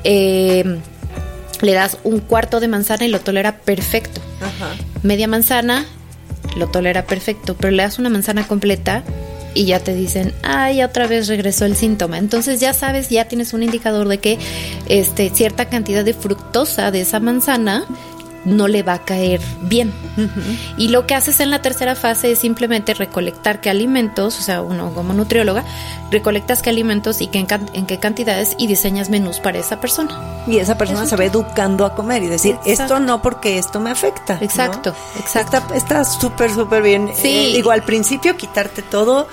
eh, 0.04 0.78
le 1.62 1.72
das 1.72 1.98
un 2.04 2.20
cuarto 2.20 2.60
de 2.60 2.68
manzana 2.68 3.04
y 3.04 3.08
lo 3.08 3.20
tolera 3.20 3.58
perfecto. 3.58 4.20
Media 5.02 5.28
manzana 5.28 5.84
lo 6.56 6.68
tolera 6.68 7.06
perfecto, 7.06 7.56
pero 7.56 7.70
le 7.70 7.82
das 7.82 7.98
una 7.98 8.08
manzana 8.08 8.46
completa 8.46 9.02
y 9.54 9.66
ya 9.66 9.80
te 9.80 9.94
dicen, 9.94 10.32
ay, 10.42 10.82
otra 10.82 11.06
vez 11.06 11.28
regresó 11.28 11.64
el 11.64 11.76
síntoma. 11.76 12.18
Entonces 12.18 12.60
ya 12.60 12.72
sabes, 12.72 13.08
ya 13.08 13.26
tienes 13.26 13.52
un 13.52 13.62
indicador 13.62 14.08
de 14.08 14.18
que 14.18 14.38
este, 14.88 15.30
cierta 15.30 15.68
cantidad 15.68 16.04
de 16.04 16.14
fructosa 16.14 16.90
de 16.90 17.00
esa 17.00 17.20
manzana 17.20 17.84
no 18.44 18.68
le 18.68 18.82
va 18.82 18.94
a 18.94 18.98
caer 19.00 19.40
bien. 19.62 19.92
Y 20.76 20.88
lo 20.88 21.06
que 21.06 21.14
haces 21.14 21.40
en 21.40 21.50
la 21.50 21.62
tercera 21.62 21.94
fase 21.94 22.32
es 22.32 22.38
simplemente 22.38 22.94
recolectar 22.94 23.60
qué 23.60 23.70
alimentos, 23.70 24.38
o 24.38 24.42
sea, 24.42 24.62
uno 24.62 24.92
como 24.94 25.12
nutrióloga, 25.12 25.64
recolectas 26.10 26.62
qué 26.62 26.70
alimentos 26.70 27.20
y 27.20 27.28
qué, 27.28 27.46
en, 27.72 27.86
qué 27.86 27.98
cantidades 27.98 28.54
y 28.58 28.66
diseñas 28.66 29.10
menús 29.10 29.40
para 29.40 29.58
esa 29.58 29.80
persona. 29.80 30.44
Y 30.46 30.58
esa 30.58 30.76
persona 30.76 31.06
se 31.06 31.16
va 31.16 31.24
educando 31.24 31.84
a 31.84 31.94
comer 31.94 32.22
y 32.22 32.26
decir, 32.26 32.56
esto 32.64 33.00
no 33.00 33.22
porque 33.22 33.58
esto 33.58 33.80
me 33.80 33.90
afecta. 33.90 34.38
Exacto, 34.40 34.94
exacto. 35.18 35.74
Está 35.74 36.04
súper, 36.04 36.50
súper 36.52 36.82
bien. 36.82 37.10
Sí. 37.14 37.28
Eh, 37.28 37.52
digo, 37.56 37.70
al 37.70 37.82
principio 37.82 38.36
quitarte 38.36 38.82
todo 38.82 39.28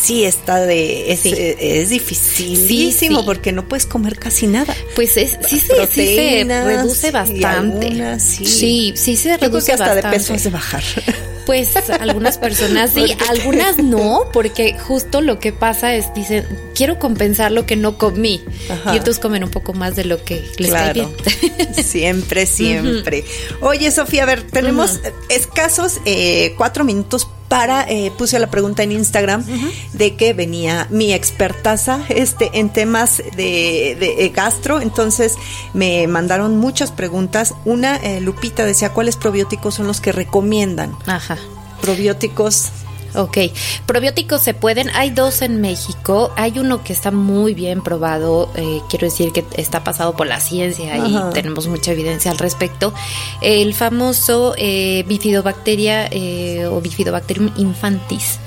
sí 0.00 0.24
está 0.24 0.60
de 0.60 1.12
es, 1.12 1.26
eh, 1.26 1.80
es 1.80 1.90
dificilísimo 1.90 3.24
porque 3.24 3.52
no 3.52 3.68
puedes 3.68 3.86
comer 3.86 4.18
casi 4.18 4.46
nada. 4.46 4.74
Pues 4.94 5.16
es, 5.16 5.38
sí, 5.46 5.60
se, 5.60 5.86
sí 5.86 6.14
se 6.16 6.44
reduce 6.44 7.10
bastante. 7.10 8.20
sí. 8.20 8.94
sí, 8.96 9.16
se 9.16 9.36
reduce 9.36 9.72
hasta 9.72 9.94
de 9.94 10.02
peso 10.02 10.34
es 10.34 10.44
de 10.44 10.50
bajar. 10.50 10.82
Pues 11.48 11.74
algunas 11.76 12.36
personas 12.36 12.90
sí, 12.90 13.16
algunas 13.30 13.78
no, 13.78 14.28
porque 14.34 14.78
justo 14.78 15.22
lo 15.22 15.38
que 15.38 15.50
pasa 15.50 15.94
es 15.94 16.12
dicen, 16.12 16.46
quiero 16.74 16.98
compensar 16.98 17.52
lo 17.52 17.64
que 17.64 17.74
no 17.74 17.96
comí. 17.96 18.44
Y 18.92 18.98
otros 18.98 19.18
comen 19.18 19.44
un 19.44 19.50
poco 19.50 19.72
más 19.72 19.96
de 19.96 20.04
lo 20.04 20.22
que 20.22 20.46
les 20.58 20.68
claro. 20.68 21.10
Siempre, 21.82 22.44
siempre. 22.44 23.24
Oye, 23.62 23.90
Sofía, 23.90 24.24
a 24.24 24.26
ver, 24.26 24.42
tenemos 24.42 25.00
escasos 25.30 26.02
eh, 26.04 26.52
cuatro 26.58 26.84
minutos 26.84 27.26
para, 27.48 27.82
eh, 27.88 28.12
puse 28.16 28.38
la 28.38 28.48
pregunta 28.48 28.82
en 28.82 28.92
Instagram 28.92 29.44
de 29.92 30.16
que 30.16 30.34
venía 30.34 30.86
mi 30.90 31.12
expertaza 31.12 32.00
este, 32.08 32.50
en 32.52 32.70
temas 32.70 33.22
de, 33.36 33.96
de, 33.98 34.28
gastro, 34.34 34.80
entonces 34.80 35.36
me 35.72 36.06
mandaron 36.06 36.58
muchas 36.58 36.92
preguntas. 36.92 37.54
Una, 37.64 37.96
eh, 37.96 38.20
Lupita 38.20 38.64
decía, 38.64 38.92
¿cuáles 38.92 39.16
probióticos 39.16 39.74
son 39.74 39.86
los 39.86 40.00
que 40.00 40.12
recomiendan? 40.12 40.94
Ajá. 41.06 41.38
Probióticos 41.80 42.70
Ok, 43.14 43.38
probióticos 43.86 44.42
se 44.42 44.52
pueden, 44.52 44.90
hay 44.90 45.10
dos 45.10 45.40
en 45.40 45.60
México, 45.60 46.30
hay 46.36 46.58
uno 46.58 46.84
que 46.84 46.92
está 46.92 47.10
muy 47.10 47.54
bien 47.54 47.82
probado, 47.82 48.50
eh, 48.54 48.80
quiero 48.90 49.06
decir 49.06 49.32
que 49.32 49.46
está 49.56 49.82
pasado 49.82 50.14
por 50.14 50.26
la 50.26 50.40
ciencia 50.40 50.96
y 50.98 51.18
tenemos 51.32 51.68
mucha 51.68 51.92
evidencia 51.92 52.30
al 52.30 52.38
respecto, 52.38 52.92
el 53.40 53.72
famoso 53.74 54.54
eh, 54.58 55.04
bifidobacteria 55.08 56.06
eh, 56.10 56.66
o 56.66 56.80
bifidobacterium 56.82 57.50
infantis, 57.56 58.38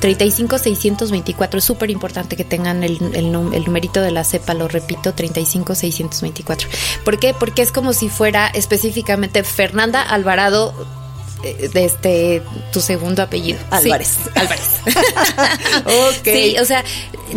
35624, 0.00 1.58
es 1.58 1.64
súper 1.64 1.90
importante 1.90 2.34
que 2.34 2.44
tengan 2.44 2.82
el, 2.82 2.98
el, 3.14 3.30
numerito 3.30 4.00
de 4.00 4.10
la 4.10 4.24
cepa, 4.24 4.54
lo 4.54 4.66
repito, 4.66 5.14
35624. 5.14 6.68
¿Por 7.04 7.18
qué? 7.18 7.34
Porque 7.38 7.62
es 7.62 7.70
como 7.70 7.92
si 7.92 8.08
fuera 8.08 8.48
específicamente 8.48 9.44
Fernanda 9.44 10.02
Alvarado 10.02 10.97
eh, 11.44 11.70
este 11.74 12.42
tu 12.72 12.80
segundo 12.80 13.22
apellido. 13.22 13.58
Álvarez. 13.70 14.16
Álvarez. 14.34 14.80
Sí, 16.24 16.56
o 16.60 16.64
sea, 16.64 16.84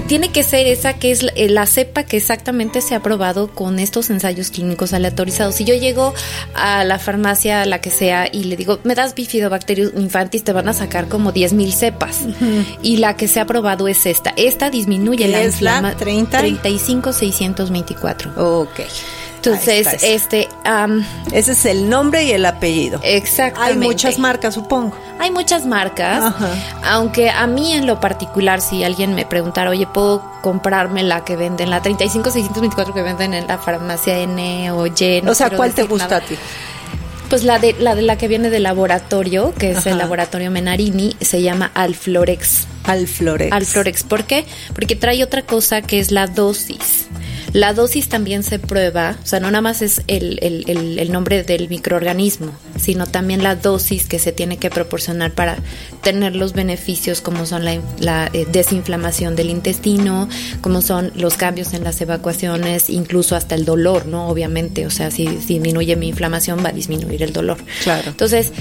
tiene 0.07 0.31
que 0.31 0.43
ser 0.43 0.67
esa 0.67 0.93
que 0.93 1.11
es 1.11 1.25
eh, 1.35 1.49
la 1.49 1.65
cepa 1.65 2.03
que 2.03 2.17
exactamente 2.17 2.81
se 2.81 2.95
ha 2.95 3.01
probado 3.01 3.49
con 3.53 3.79
estos 3.79 4.09
ensayos 4.09 4.51
clínicos 4.51 4.93
aleatorizados. 4.93 5.55
Si 5.55 5.63
yo 5.63 5.75
llego 5.75 6.13
a 6.53 6.83
la 6.83 6.99
farmacia, 6.99 7.65
la 7.65 7.81
que 7.81 7.89
sea, 7.89 8.27
y 8.31 8.45
le 8.45 8.55
digo, 8.55 8.79
me 8.83 8.95
das 8.95 9.15
bifidobacterium 9.15 9.91
infantis, 9.97 10.43
te 10.43 10.53
van 10.53 10.67
a 10.67 10.73
sacar 10.73 11.07
como 11.07 11.31
10 11.31 11.53
mil 11.53 11.73
cepas. 11.73 12.19
Y 12.81 12.97
la 12.97 13.15
que 13.15 13.27
se 13.27 13.39
ha 13.39 13.45
probado 13.45 13.87
es 13.87 14.05
esta. 14.05 14.33
Esta 14.35 14.69
disminuye 14.69 15.27
la 15.27 15.43
inflamación. 15.43 15.97
30? 15.97 16.37
35 16.37 17.13
624. 17.13 18.31
Ok. 18.61 18.79
Entonces, 19.49 20.03
este... 20.03 20.47
Ese 21.31 21.51
es 21.53 21.65
el 21.65 21.89
nombre 21.89 22.23
y 22.23 22.31
el 22.31 22.45
apellido. 22.45 22.99
Exactamente. 23.03 23.73
Hay 23.73 23.77
muchas 23.77 24.19
marcas, 24.19 24.53
supongo. 24.53 24.95
Hay 25.19 25.31
muchas 25.31 25.65
marcas, 25.65 26.33
aunque 26.83 27.29
a 27.29 27.45
mí 27.47 27.73
en 27.73 27.85
lo 27.85 27.99
particular, 27.99 28.61
si 28.61 28.83
alguien 28.83 29.13
me 29.13 29.25
preguntara, 29.25 29.69
oye, 29.69 29.87
¿puedo 29.87 30.23
comprarme 30.41 31.03
la 31.03 31.23
que 31.23 31.35
venden, 31.35 31.69
la 31.69 31.81
35624 31.81 32.93
que 32.93 33.01
venden 33.01 33.33
en 33.33 33.47
la 33.47 33.57
farmacia 33.57 34.17
N 34.17 34.71
o 34.71 34.87
Y? 34.87 35.21
o 35.27 35.35
sea, 35.35 35.49
¿cuál 35.51 35.73
te 35.73 35.83
gusta 35.83 36.17
a 36.17 36.21
ti? 36.21 36.35
Pues 37.29 37.43
la 37.43 37.59
de 37.59 37.73
la 37.79 37.95
de 37.95 38.01
la 38.01 38.17
que 38.17 38.27
viene 38.27 38.49
del 38.49 38.63
laboratorio, 38.63 39.53
que 39.57 39.71
es 39.71 39.85
el 39.85 39.97
laboratorio 39.97 40.51
Menarini, 40.51 41.15
se 41.21 41.41
llama 41.41 41.71
Alflorex. 41.73 42.67
Alflorex. 42.83 43.53
Alflorex, 43.53 44.03
¿por 44.03 44.25
qué? 44.25 44.45
Porque 44.73 44.95
trae 44.95 45.23
otra 45.23 45.43
cosa 45.43 45.81
que 45.81 45.99
es 45.99 46.11
la 46.11 46.27
dosis. 46.27 47.07
La 47.53 47.73
dosis 47.73 48.07
también 48.07 48.43
se 48.43 48.59
prueba, 48.59 49.17
o 49.21 49.25
sea, 49.25 49.41
no 49.41 49.51
nada 49.51 49.61
más 49.61 49.81
es 49.81 50.03
el, 50.07 50.39
el, 50.41 50.99
el, 50.99 51.11
nombre 51.11 51.43
del 51.43 51.67
microorganismo, 51.67 52.53
sino 52.81 53.07
también 53.07 53.43
la 53.43 53.55
dosis 53.55 54.07
que 54.07 54.19
se 54.19 54.31
tiene 54.31 54.57
que 54.57 54.69
proporcionar 54.69 55.31
para 55.31 55.57
tener 56.03 56.35
los 56.35 56.53
beneficios 56.53 57.21
como 57.21 57.45
son 57.45 57.63
la, 57.65 57.79
la 57.99 58.29
eh, 58.33 58.45
desinflamación 58.51 59.35
del 59.35 59.49
intestino, 59.49 60.27
como 60.61 60.81
son 60.81 61.11
los 61.15 61.35
cambios 61.35 61.73
en 61.73 61.83
las 61.83 62.01
evacuaciones, 62.01 62.89
incluso 62.89 63.35
hasta 63.35 63.55
el 63.55 63.65
dolor, 63.65 64.05
¿no? 64.05 64.27
Obviamente, 64.27 64.85
o 64.85 64.89
sea, 64.89 65.11
si, 65.11 65.27
disminuye 65.27 65.95
mi 65.95 66.09
inflamación 66.09 66.63
va 66.63 66.69
a 66.69 66.73
disminuir 66.73 67.23
el 67.23 67.33
dolor. 67.33 67.57
Claro. 67.83 68.09
Entonces, 68.09 68.51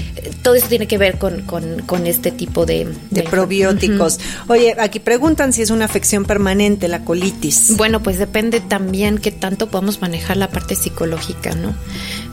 todo 0.41 0.55
eso 0.55 0.67
tiene 0.67 0.87
que 0.87 0.97
ver 0.97 1.17
con, 1.17 1.41
con, 1.41 1.81
con 1.81 2.07
este 2.07 2.31
tipo 2.31 2.65
de... 2.65 2.87
De, 3.09 3.23
probióticos. 3.23 4.19
Oye, 4.47 4.75
aquí 4.79 4.99
preguntan 4.99 5.53
si 5.53 5.61
es 5.61 5.69
una 5.69 5.85
afección 5.85 6.25
permanente 6.25 6.87
la 6.87 7.03
colitis. 7.03 7.77
Bueno, 7.77 8.03
pues 8.03 8.17
depende 8.17 8.59
también 8.59 9.17
qué 9.17 9.31
tanto 9.31 9.69
podemos 9.69 10.01
manejar 10.01 10.37
la 10.37 10.49
parte 10.49 10.75
psicológica, 10.75 11.55
¿no? 11.55 11.73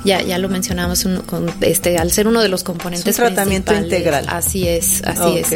Ya, 0.05 0.23
ya 0.23 0.39
lo 0.39 0.49
mencionamos 0.49 1.07
con 1.27 1.47
este, 1.79 1.97
al 1.97 2.11
ser 2.11 2.27
uno 2.27 2.43
de 2.43 2.49
los 2.49 2.65
componentes. 2.65 3.07
Es 3.07 3.19
un 3.21 3.27
tratamiento 3.27 3.73
integral. 3.73 4.27
Así 4.29 4.67
es, 4.67 5.01
así 5.05 5.39
es. 5.39 5.53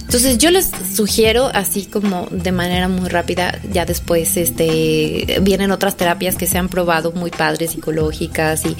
Entonces 0.00 0.38
yo 0.38 0.50
les 0.50 0.70
sugiero, 0.94 1.50
así 1.52 1.84
como 1.84 2.28
de 2.30 2.50
manera 2.50 2.88
muy 2.88 3.10
rápida, 3.10 3.60
ya 3.70 3.84
después 3.84 4.38
este 4.38 5.38
vienen 5.42 5.70
otras 5.70 5.96
terapias 5.98 6.36
que 6.36 6.46
se 6.46 6.56
han 6.56 6.70
probado 6.70 7.12
muy 7.12 7.30
padres, 7.30 7.72
psicológicas, 7.72 8.64
y 8.64 8.74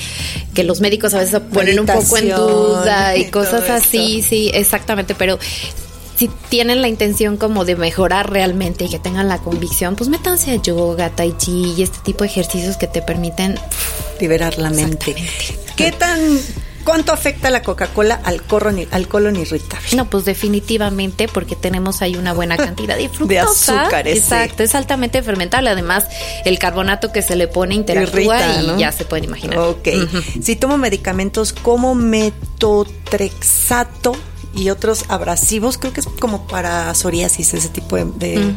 que 0.55 0.65
los 0.65 0.81
médicos 0.81 1.13
a 1.13 1.19
veces 1.19 1.41
ponen 1.53 1.81
un 1.81 1.87
poco 1.87 2.17
en 2.17 2.31
duda 2.31 3.15
y, 3.15 3.27
cosas 3.31 3.69
así, 3.69 4.23
sí, 4.23 4.51
exactamente, 4.55 5.15
pero 5.15 5.39
si 6.17 6.31
tienen 6.49 6.81
la 6.81 6.89
intención 6.89 7.37
como 7.37 7.67
de 7.67 7.77
mejorar 7.77 8.33
realmente 8.33 8.87
y 8.87 8.89
que 8.89 8.99
tengan 8.99 9.29
la 9.29 9.37
convicción, 9.37 9.97
pues 9.97 10.09
métanse 10.09 10.53
a 10.53 10.57
yoga, 10.57 11.11
tai 11.11 11.35
chi 11.37 11.75
y 11.77 11.83
este 11.83 11.99
tipo 11.99 12.25
de 12.25 12.31
ejercicios 12.31 12.79
que 12.79 12.87
te 12.87 13.03
permiten 13.03 13.57
liberar 14.19 14.57
la 14.57 14.71
mente. 14.71 15.15
¿Qué 15.77 15.93
tan 15.93 16.41
¿Cuánto 16.87 17.13
afecta 17.13 17.51
la 17.51 17.63
Coca-Cola 17.63 18.21
al, 18.25 18.41
al 18.93 19.09
colon 19.09 19.37
irritable? 19.37 19.89
No, 19.97 20.09
pues 20.09 20.25
definitivamente 20.25 21.27
porque 21.29 21.57
tenemos 21.57 22.01
ahí 22.01 22.15
una 22.17 22.33
buena 22.33 22.57
cantidad 22.67 22.97
de 22.97 23.09
fructosa. 23.09 23.35
de 23.35 23.41
azúcares. 23.81 24.17
Exacto, 24.17 24.63
es 24.63 24.75
altamente 24.75 25.23
fermentable. 25.23 25.69
Además, 25.69 26.07
el 26.45 26.59
carbonato 26.61 27.11
que 27.13 27.21
se 27.23 27.35
le 27.37 27.49
pone 27.49 27.75
interactúa 27.75 28.41
y 28.63 28.79
ya 28.79 28.93
se 28.93 29.05
pueden 29.05 29.25
imaginar. 29.25 29.59
Ok. 29.59 29.89
Si 30.41 30.55
tomo 30.57 30.79
medicamentos 30.79 31.53
como 31.53 31.95
metotrexato, 31.97 34.17
y 34.55 34.71
otros 34.71 35.05
abrasivos, 35.09 35.77
creo 35.77 35.93
que 35.93 35.99
es 36.01 36.07
como 36.07 36.47
para 36.47 36.95
psoriasis, 36.95 37.53
ese 37.55 37.69
tipo 37.69 37.97
de... 37.97 38.55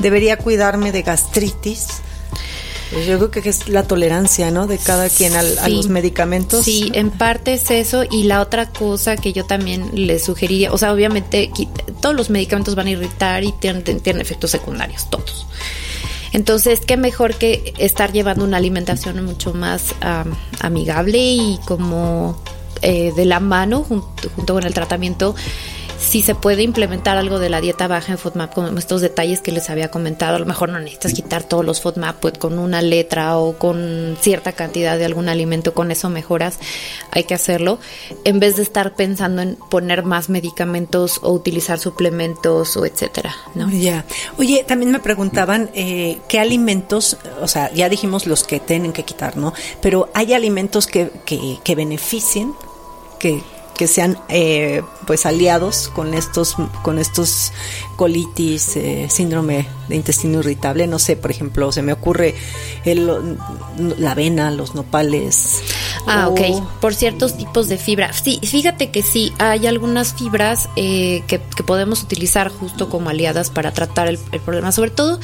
Debería 0.00 0.38
cuidarme 0.38 0.92
de 0.92 1.02
gastritis. 1.02 1.86
Yo 3.06 3.18
creo 3.18 3.30
que 3.30 3.48
es 3.48 3.68
la 3.68 3.82
tolerancia, 3.82 4.50
¿no? 4.50 4.66
De 4.66 4.78
cada 4.78 5.08
quien 5.08 5.34
a 5.34 5.68
los 5.68 5.88
medicamentos. 5.88 6.64
Sí, 6.64 6.90
en 6.94 7.10
parte 7.10 7.54
es 7.54 7.70
eso. 7.70 8.04
Y 8.08 8.24
la 8.24 8.40
otra 8.40 8.70
cosa 8.70 9.16
que 9.16 9.32
yo 9.32 9.44
también 9.44 9.90
le 9.94 10.18
sugeriría, 10.18 10.72
o 10.72 10.78
sea, 10.78 10.92
obviamente 10.92 11.50
todos 12.00 12.14
los 12.14 12.30
medicamentos 12.30 12.74
van 12.74 12.86
a 12.86 12.90
irritar 12.90 13.42
y 13.42 13.52
tienen, 13.52 13.82
tienen 13.82 14.20
efectos 14.20 14.50
secundarios, 14.50 15.10
todos. 15.10 15.46
Entonces, 16.32 16.80
qué 16.80 16.96
mejor 16.96 17.34
que 17.34 17.74
estar 17.78 18.12
llevando 18.12 18.44
una 18.44 18.58
alimentación 18.58 19.24
mucho 19.24 19.52
más 19.52 19.94
amigable 20.60 21.18
y 21.18 21.58
como 21.64 22.40
eh, 22.82 23.12
de 23.16 23.24
la 23.24 23.40
mano 23.40 23.82
junto, 23.82 24.28
junto 24.36 24.54
con 24.54 24.64
el 24.64 24.74
tratamiento 24.74 25.34
si 26.06 26.22
se 26.22 26.36
puede 26.36 26.62
implementar 26.62 27.16
algo 27.16 27.40
de 27.40 27.50
la 27.50 27.60
dieta 27.60 27.88
baja 27.88 28.12
en 28.12 28.18
FODMAP 28.18 28.54
con 28.54 28.78
estos 28.78 29.00
detalles 29.00 29.40
que 29.40 29.50
les 29.50 29.68
había 29.70 29.90
comentado. 29.90 30.36
A 30.36 30.38
lo 30.38 30.46
mejor 30.46 30.68
no 30.68 30.78
necesitas 30.78 31.12
quitar 31.12 31.42
todos 31.42 31.64
los 31.64 31.80
FODMAP 31.80 32.16
pues, 32.20 32.38
con 32.38 32.58
una 32.60 32.80
letra 32.80 33.36
o 33.38 33.58
con 33.58 34.16
cierta 34.20 34.52
cantidad 34.52 34.96
de 34.96 35.04
algún 35.04 35.28
alimento, 35.28 35.74
con 35.74 35.90
eso 35.90 36.08
mejoras. 36.08 36.60
Hay 37.10 37.24
que 37.24 37.34
hacerlo. 37.34 37.80
En 38.24 38.38
vez 38.38 38.54
de 38.56 38.62
estar 38.62 38.94
pensando 38.94 39.42
en 39.42 39.56
poner 39.68 40.04
más 40.04 40.30
medicamentos 40.30 41.18
o 41.22 41.32
utilizar 41.32 41.80
suplementos 41.80 42.76
o 42.76 42.86
etcétera. 42.86 43.34
¿no? 43.56 43.68
Ya. 43.70 44.04
Oye, 44.38 44.64
también 44.64 44.92
me 44.92 45.00
preguntaban 45.00 45.70
eh, 45.74 46.18
qué 46.28 46.38
alimentos, 46.38 47.16
o 47.40 47.48
sea, 47.48 47.72
ya 47.72 47.88
dijimos 47.88 48.26
los 48.26 48.44
que 48.44 48.60
tienen 48.60 48.92
que 48.92 49.02
quitar, 49.02 49.36
¿no? 49.36 49.52
Pero 49.80 50.08
hay 50.14 50.34
alimentos 50.34 50.86
que, 50.86 51.10
que, 51.24 51.58
que 51.64 51.74
beneficien, 51.74 52.54
que, 53.18 53.42
que 53.76 53.86
sean 53.86 54.18
eh, 54.28 54.82
pues 55.06 55.26
aliados 55.26 55.88
con 55.94 56.14
estos 56.14 56.56
con 56.82 56.98
estos 56.98 57.52
colitis 57.96 58.76
eh, 58.76 59.06
síndrome 59.10 59.68
de 59.88 59.96
intestino 59.96 60.40
irritable. 60.40 60.86
No 60.86 60.98
sé 60.98 61.16
por 61.16 61.30
ejemplo 61.30 61.70
se 61.72 61.82
me 61.82 61.92
ocurre 61.92 62.34
el, 62.84 63.36
la 63.98 64.12
avena 64.12 64.50
los 64.50 64.74
nopales. 64.74 65.62
Ah 66.06 66.28
ok. 66.28 66.40
Por 66.80 66.94
ciertos 66.94 67.36
tipos 67.36 67.68
de 67.68 67.78
fibra. 67.78 68.12
Sí 68.12 68.40
fíjate 68.42 68.90
que 68.90 69.02
sí 69.02 69.32
hay 69.38 69.66
algunas 69.66 70.14
fibras 70.14 70.68
eh, 70.76 71.22
que, 71.26 71.40
que, 71.40 71.62
podemos 71.62 72.02
utilizar 72.02 72.50
justo 72.50 72.88
como 72.88 73.10
aliadas 73.10 73.50
para 73.50 73.72
tratar 73.72 74.08
el, 74.08 74.18
el 74.32 74.40
problema. 74.40 74.72
Sobre 74.72 74.90
todo 74.90 75.20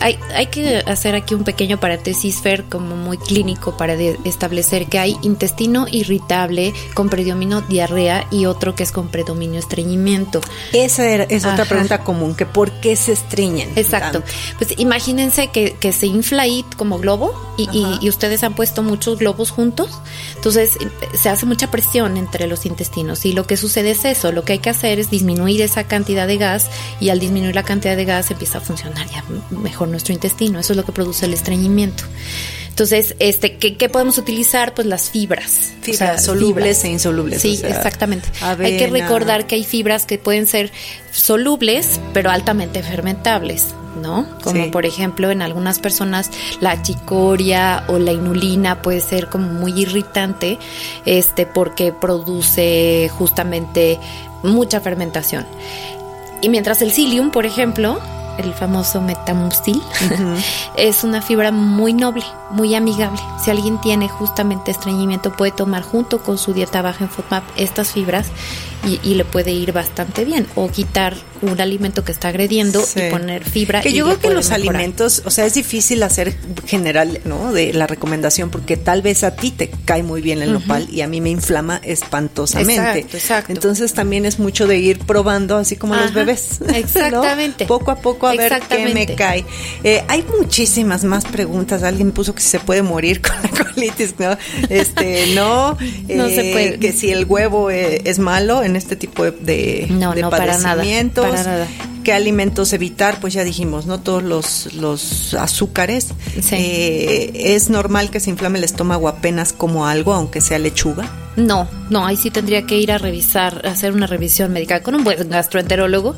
hay, 0.00 0.18
hay, 0.34 0.46
que 0.46 0.78
hacer 0.86 1.14
aquí 1.14 1.34
un 1.34 1.44
pequeño 1.44 1.78
paréntesis, 1.78 2.40
Fer, 2.40 2.64
como 2.64 2.96
muy 2.96 3.18
clínico 3.18 3.76
para 3.76 3.94
establecer 3.94 4.86
que 4.86 4.98
hay 4.98 5.16
intestino 5.22 5.86
irritable 5.90 6.72
con 6.94 7.08
predominio 7.08 7.60
diarrea 7.62 8.26
y 8.30 8.46
otro 8.46 8.74
que 8.74 8.82
es 8.82 8.92
con 8.92 9.08
predominio 9.08 9.58
estreñimiento. 9.58 10.40
Esa 10.72 11.08
es 11.24 11.44
otra 11.44 11.64
pregunta 11.64 11.98
común, 12.04 12.34
que 12.34 12.46
por 12.46 12.70
qué 12.80 12.96
se 12.96 13.12
estreñen. 13.12 13.70
Exacto. 13.76 14.22
Pues 14.58 14.78
imagínense 14.78 15.48
que, 15.48 15.74
que, 15.74 15.92
se 15.92 16.06
infla 16.06 16.42
ahí 16.42 16.64
como 16.76 16.98
globo 16.98 17.34
y, 17.56 17.68
y, 18.00 18.08
ustedes 18.08 18.42
han 18.44 18.54
puesto 18.54 18.82
muchos 18.82 19.18
globos 19.18 19.50
juntos, 19.50 19.90
entonces 20.36 20.78
se 21.14 21.28
hace 21.28 21.44
mucha 21.44 21.70
presión 21.70 22.16
entre 22.16 22.46
los 22.46 22.66
intestinos 22.66 23.26
y 23.26 23.32
lo 23.32 23.46
que 23.46 23.56
sucede 23.56 23.90
es 23.90 24.04
eso, 24.04 24.32
lo 24.32 24.44
que 24.44 24.54
hay 24.54 24.58
que 24.58 24.70
hacer 24.70 24.98
es 24.98 25.10
disminuir 25.10 25.60
esa 25.60 25.84
cantidad 25.84 26.26
de 26.26 26.38
gas 26.38 26.70
y 26.98 27.10
al 27.10 27.20
disminuir 27.20 27.54
la 27.54 27.62
cantidad 27.62 27.96
de 27.96 28.04
gas 28.04 28.30
empieza 28.30 28.58
a 28.58 28.60
funcionar 28.60 29.06
ya 29.10 29.22
mejor 29.50 29.71
nuestro 29.90 30.12
intestino. 30.12 30.58
Eso 30.58 30.72
es 30.72 30.76
lo 30.76 30.84
que 30.84 30.92
produce 30.92 31.26
el 31.26 31.34
estreñimiento. 31.34 32.04
Entonces, 32.72 33.14
este, 33.18 33.58
¿qué, 33.58 33.88
podemos 33.90 34.16
utilizar? 34.16 34.72
Pues 34.72 34.86
las 34.86 35.10
fibras. 35.10 35.72
Fibras 35.82 36.24
solubles 36.24 36.82
e 36.84 36.88
insolubles. 36.88 37.42
Sí, 37.42 37.60
exactamente. 37.62 38.28
Hay 38.40 38.78
que 38.78 38.86
recordar 38.86 39.46
que 39.46 39.56
hay 39.56 39.64
fibras 39.64 40.06
que 40.06 40.16
pueden 40.16 40.46
ser 40.46 40.72
solubles, 41.12 42.00
pero 42.14 42.30
altamente 42.30 42.82
fermentables. 42.82 43.74
¿no? 44.00 44.26
Como 44.42 44.70
por 44.70 44.86
ejemplo 44.86 45.30
en 45.30 45.42
algunas 45.42 45.78
personas 45.78 46.30
la 46.60 46.80
chicoria 46.80 47.84
o 47.88 47.98
la 47.98 48.12
inulina 48.12 48.80
puede 48.80 49.00
ser 49.00 49.28
como 49.28 49.48
muy 49.48 49.82
irritante, 49.82 50.58
este, 51.04 51.44
porque 51.44 51.92
produce 51.92 53.10
justamente 53.12 53.98
mucha 54.42 54.80
fermentación. 54.80 55.46
Y 56.40 56.48
mientras 56.48 56.80
el 56.80 56.90
psyllium, 56.90 57.30
por 57.30 57.44
ejemplo, 57.44 58.00
el 58.38 58.54
famoso 58.54 59.00
metamucil, 59.00 59.82
es 60.76 61.04
una 61.04 61.22
fibra 61.22 61.52
muy 61.52 61.92
noble, 61.92 62.24
muy 62.50 62.74
amigable. 62.74 63.20
Si 63.42 63.50
alguien 63.50 63.80
tiene 63.80 64.08
justamente 64.08 64.70
estreñimiento, 64.70 65.32
puede 65.32 65.52
tomar 65.52 65.82
junto 65.82 66.22
con 66.22 66.38
su 66.38 66.52
dieta 66.52 66.82
baja 66.82 67.04
en 67.04 67.10
FODMAP 67.10 67.44
estas 67.56 67.92
fibras 67.92 68.28
y, 68.84 69.14
le 69.14 69.24
puede 69.24 69.52
ir 69.52 69.72
bastante 69.72 70.24
bien. 70.24 70.46
O 70.54 70.68
quitar 70.68 71.14
un 71.42 71.60
alimento 71.60 72.04
que 72.04 72.12
está 72.12 72.28
agrediendo 72.28 72.82
y 72.96 73.10
poner 73.10 73.44
fibra. 73.44 73.80
Que 73.80 73.92
yo 73.92 74.04
creo 74.04 74.18
que 74.20 74.30
los 74.30 74.50
alimentos, 74.50 75.22
o 75.24 75.30
sea, 75.30 75.46
es 75.46 75.54
difícil 75.54 76.02
hacer 76.02 76.34
general, 76.66 77.20
¿no? 77.24 77.52
De 77.52 77.72
la 77.72 77.86
recomendación 77.86 78.50
porque 78.50 78.76
tal 78.76 79.02
vez 79.02 79.24
a 79.24 79.34
ti 79.34 79.50
te 79.50 79.70
cae 79.84 80.02
muy 80.02 80.20
bien 80.20 80.42
el 80.42 80.52
nopal 80.52 80.88
y 80.90 81.00
a 81.00 81.08
mí 81.08 81.20
me 81.20 81.30
inflama 81.30 81.80
espantosamente. 81.82 83.00
Exacto, 83.00 83.16
exacto. 83.16 83.52
Entonces 83.52 83.92
también 83.92 84.26
es 84.26 84.38
mucho 84.38 84.66
de 84.66 84.78
ir 84.78 84.98
probando, 85.00 85.56
así 85.56 85.76
como 85.76 85.94
los 85.94 86.14
bebés. 86.14 86.60
Exactamente. 86.74 87.66
Poco 87.66 87.90
a 87.90 87.96
poco 87.96 88.26
a 88.26 88.34
ver 88.34 88.60
qué 88.68 88.92
me 88.94 89.06
cae. 89.14 89.44
Eh, 89.84 90.02
hay 90.08 90.24
muchísimas 90.38 91.04
más 91.04 91.24
preguntas. 91.24 91.82
Alguien 91.82 92.12
puso 92.12 92.34
que 92.34 92.42
si 92.42 92.48
se 92.48 92.60
puede 92.60 92.82
morir 92.82 93.20
con 93.22 93.34
la 93.42 93.64
colitis, 93.64 94.14
¿no? 94.18 94.36
Este, 94.68 95.34
no. 95.34 95.76
no 96.08 96.28
se 96.28 96.50
eh, 96.50 96.52
puede. 96.52 96.78
Que 96.78 96.92
si 96.92 97.10
el 97.10 97.24
huevo 97.24 97.70
eh, 97.70 98.02
es 98.04 98.18
malo 98.18 98.62
en 98.62 98.76
este 98.76 98.96
tipo 98.96 99.24
de, 99.24 99.32
de, 99.32 99.86
no, 99.90 100.14
no, 100.14 100.30
padecimientos. 100.30 101.24
Para 101.24 101.31
nada, 101.31 101.31
¿Qué 102.04 102.12
alimentos 102.12 102.72
evitar? 102.72 103.20
Pues 103.20 103.32
ya 103.32 103.44
dijimos, 103.44 103.86
¿no? 103.86 104.00
Todos 104.00 104.22
los, 104.22 104.74
los 104.74 105.34
azúcares. 105.34 106.08
¿Es 106.50 107.70
normal 107.70 108.10
que 108.10 108.20
se 108.20 108.30
inflame 108.30 108.58
el 108.58 108.64
estómago 108.64 109.08
apenas 109.08 109.52
como 109.52 109.86
algo, 109.86 110.12
aunque 110.12 110.40
sea 110.40 110.58
lechuga? 110.58 111.08
No, 111.36 111.68
no, 111.88 112.06
ahí 112.06 112.16
sí 112.16 112.30
tendría 112.30 112.62
que 112.62 112.78
ir 112.78 112.92
a 112.92 112.98
revisar, 112.98 113.66
hacer 113.66 113.92
una 113.92 114.06
revisión 114.06 114.52
médica 114.52 114.82
con 114.82 114.94
un 114.94 115.04
buen 115.04 115.30
gastroenterólogo, 115.30 116.14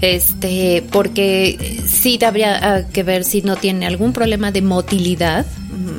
este, 0.00 0.84
porque 0.92 1.82
sí 1.86 2.18
habría 2.24 2.86
que 2.92 3.02
ver 3.02 3.24
si 3.24 3.42
no 3.42 3.56
tiene 3.56 3.86
algún 3.86 4.12
problema 4.12 4.52
de 4.52 4.62
motilidad, 4.62 5.46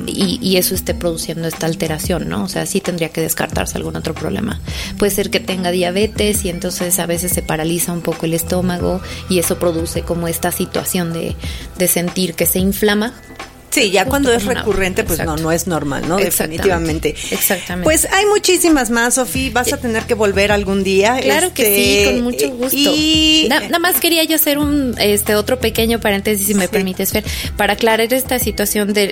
y, 0.06 0.58
eso 0.58 0.76
esté 0.76 0.93
produciendo 0.93 1.47
esta 1.47 1.65
alteración, 1.65 2.30
¿no? 2.30 2.43
O 2.43 2.47
sea, 2.47 2.65
sí 2.65 2.82
tendría 2.82 3.10
que 3.10 3.21
descartarse 3.21 3.78
algún 3.78 3.95
otro 3.95 4.13
problema. 4.13 4.60
Puede 4.97 5.12
ser 5.12 5.30
que 5.30 5.39
tenga 5.39 5.71
diabetes 5.71 6.45
y 6.45 6.49
entonces 6.49 6.99
a 6.99 7.06
veces 7.06 7.32
se 7.32 7.41
paraliza 7.41 7.93
un 7.93 8.02
poco 8.02 8.26
el 8.26 8.34
estómago 8.34 9.02
y 9.30 9.39
eso 9.39 9.58
produce 9.58 10.04
como 10.04 10.28
esta 10.28 10.52
situación 10.52 11.13
de, 11.13 11.36
de 11.78 11.88
sentir 11.88 12.36
que 12.36 12.45
se 12.45 12.60
inflama 12.60 13.13
Sí, 13.74 13.90
ya 13.90 14.06
cuando 14.06 14.32
es 14.32 14.46
recurrente, 14.46 15.04
pues 15.04 15.24
no, 15.26 15.36
no 15.36 15.52
es 15.52 15.66
normal, 15.66 16.08
¿no? 16.08 16.18
Definitivamente. 16.18 17.16
Exactamente. 17.32 17.84
Pues 17.84 18.08
hay 18.12 18.26
muchísimas 18.28 18.92
más, 18.92 19.16
Sofía. 19.16 19.50
Vas 19.52 19.74
a 19.74 19.78
tener 19.78 20.04
que 20.04 20.14
volver 20.14 20.52
algún 20.52 20.84
día. 20.84 21.18
Claro 21.22 21.54
que 21.56 21.76
sí, 21.76 21.98
este, 21.98 22.14
con 22.14 22.24
mucho 22.24 22.50
gusto. 22.52 22.76
Y 22.78 23.48
nada 23.50 23.80
más 23.80 24.00
quería 24.00 24.24
yo 24.26 24.36
hacer 24.36 24.60
un 24.60 24.96
este 25.00 25.36
otro 25.36 25.60
pequeño 25.60 26.00
paréntesis, 26.00 26.46
si 26.46 26.54
me 26.54 26.68
permites, 26.68 27.12
Fer, 27.12 27.24
para 27.58 27.74
aclarar 27.74 28.14
esta 28.14 28.38
situación 28.38 28.94
de, 28.94 29.10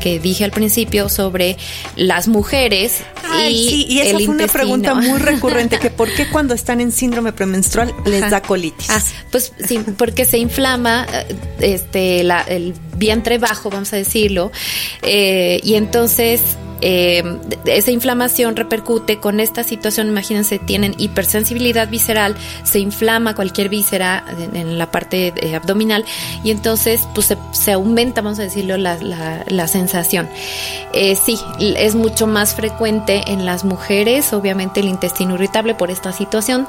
que 0.00 0.18
dije 0.18 0.44
al 0.44 0.50
principio 0.50 1.08
sobre 1.08 1.56
las 1.96 2.28
mujeres 2.28 3.02
y 3.40 3.68
sí, 3.68 3.86
y 3.88 4.00
esa 4.00 4.18
fue 4.18 4.28
una 4.28 4.46
pregunta 4.46 4.94
muy 4.94 5.18
recurrente 5.18 5.78
que 5.78 5.90
por 5.90 6.12
qué 6.12 6.28
cuando 6.28 6.54
están 6.54 6.80
en 6.80 6.92
síndrome 6.92 7.32
premenstrual 7.32 7.94
les 8.04 8.30
da 8.30 8.42
colitis. 8.42 8.90
Ah, 8.90 9.00
pues 9.30 9.52
sí, 9.66 9.78
porque 9.96 10.24
se 10.24 10.38
inflama 10.38 11.06
eh, 11.12 11.36
este 11.60 12.22
la, 12.24 12.42
el 12.42 12.74
vientre 12.96 13.38
bajo, 13.38 13.61
vamos 13.70 13.92
a 13.92 13.96
decirlo, 13.96 14.50
eh, 15.02 15.60
y 15.62 15.74
entonces 15.74 16.40
eh, 16.80 17.22
esa 17.64 17.92
inflamación 17.92 18.56
repercute 18.56 19.18
con 19.18 19.38
esta 19.38 19.62
situación, 19.62 20.08
imagínense, 20.08 20.58
tienen 20.58 20.94
hipersensibilidad 20.98 21.88
visceral, 21.88 22.36
se 22.64 22.80
inflama 22.80 23.34
cualquier 23.34 23.68
víscera 23.68 24.24
en, 24.52 24.78
la 24.78 24.90
parte 24.90 25.32
eh, 25.36 25.54
abdominal 25.54 26.04
y 26.42 26.50
entonces 26.50 27.06
pues 27.14 27.34
se, 27.52 27.72
aumenta, 27.72 28.20
vamos 28.20 28.40
a 28.40 28.42
decirlo, 28.42 28.76
la, 28.76 28.96
la, 29.46 29.68
sensación. 29.68 30.28
sí, 30.92 31.38
es 31.60 31.94
mucho 31.94 32.26
más 32.26 32.54
frecuente 32.54 33.22
en 33.28 33.46
las 33.46 33.64
mujeres, 33.64 34.32
obviamente 34.32 34.80
el 34.80 34.88
intestino 34.88 35.34
irritable 35.34 35.74
por 35.74 35.90
esta 35.90 36.12
situación 36.12 36.66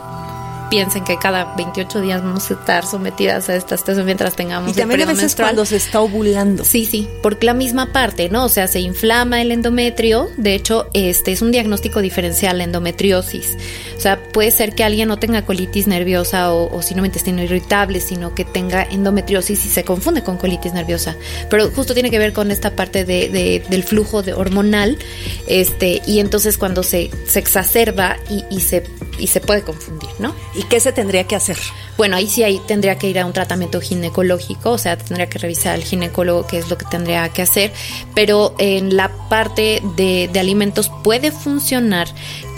piensen 0.73 1.03
que 1.03 1.19
cada 1.19 1.53
28 1.55 2.01
días 2.01 2.23
vamos 2.23 2.49
a 2.49 2.55
estar 2.55 2.83
sometidas 2.83 3.47
a 3.47 3.55
esta 3.55 3.77
situación 3.77 4.07
mientras 4.07 4.35
tengamos 4.35 4.71
y 4.71 4.73
también 4.73 5.03
a 5.03 5.05
veces 5.05 5.35
cuando 5.35 5.65
se 5.65 5.75
está 5.75 6.01
ovulando. 6.01 6.63
Sí, 6.63 6.87
sí, 6.87 7.07
porque 7.21 7.45
la 7.45 7.53
misma 7.53 7.93
parte, 7.93 8.27
¿no? 8.29 8.45
O 8.45 8.49
sea, 8.49 8.67
se 8.67 8.79
inflama 8.79 9.39
el 9.43 9.51
endometrio. 9.51 10.31
De 10.35 10.55
hecho, 10.55 10.87
este 10.95 11.31
es 11.31 11.43
un 11.43 11.51
diagnóstico 11.51 12.01
diferencial, 12.01 12.57
la 12.57 12.63
endometriosis. 12.63 13.55
O 13.95 14.01
sea, 14.01 14.19
puede 14.31 14.49
ser 14.49 14.73
que 14.73 14.83
alguien 14.83 15.09
no 15.09 15.19
tenga 15.19 15.45
colitis 15.45 15.85
nerviosa 15.85 16.51
o, 16.51 16.75
o 16.75 16.81
síndrome 16.81 17.09
intestino 17.09 17.43
irritable, 17.43 17.99
sino 17.99 18.33
que 18.33 18.43
tenga 18.43 18.81
endometriosis 18.81 19.63
y 19.67 19.69
se 19.69 19.83
confunde 19.83 20.23
con 20.23 20.37
colitis 20.37 20.73
nerviosa. 20.73 21.15
Pero 21.51 21.69
justo 21.69 21.93
tiene 21.93 22.09
que 22.09 22.17
ver 22.17 22.33
con 22.33 22.49
esta 22.49 22.75
parte 22.75 23.05
de, 23.05 23.63
del 23.69 23.83
flujo 23.83 24.23
de 24.23 24.33
hormonal, 24.33 24.97
este, 25.45 26.01
y 26.07 26.19
entonces 26.19 26.57
cuando 26.57 26.81
se, 26.81 27.11
se 27.27 27.37
exacerba 27.37 28.17
y, 28.27 28.43
y 28.49 28.61
se 28.61 28.83
y 29.19 29.27
se 29.27 29.41
puede 29.41 29.61
confundir, 29.61 30.09
¿no? 30.19 30.35
¿Y 30.55 30.62
qué 30.65 30.79
se 30.79 30.91
tendría 30.91 31.25
que 31.25 31.35
hacer? 31.35 31.57
Bueno, 31.97 32.15
ahí 32.15 32.27
sí 32.27 32.43
ahí 32.43 32.61
tendría 32.67 32.97
que 32.97 33.09
ir 33.09 33.19
a 33.19 33.25
un 33.25 33.33
tratamiento 33.33 33.81
ginecológico, 33.81 34.71
o 34.71 34.77
sea, 34.77 34.97
tendría 34.97 35.27
que 35.27 35.39
revisar 35.39 35.73
al 35.73 35.83
ginecólogo 35.83 36.47
qué 36.47 36.57
es 36.57 36.69
lo 36.69 36.77
que 36.77 36.85
tendría 36.85 37.27
que 37.29 37.41
hacer, 37.41 37.71
pero 38.15 38.55
en 38.57 38.95
la 38.95 39.09
parte 39.29 39.81
de, 39.95 40.29
de 40.31 40.39
alimentos 40.39 40.91
puede 41.03 41.31
funcionar 41.31 42.07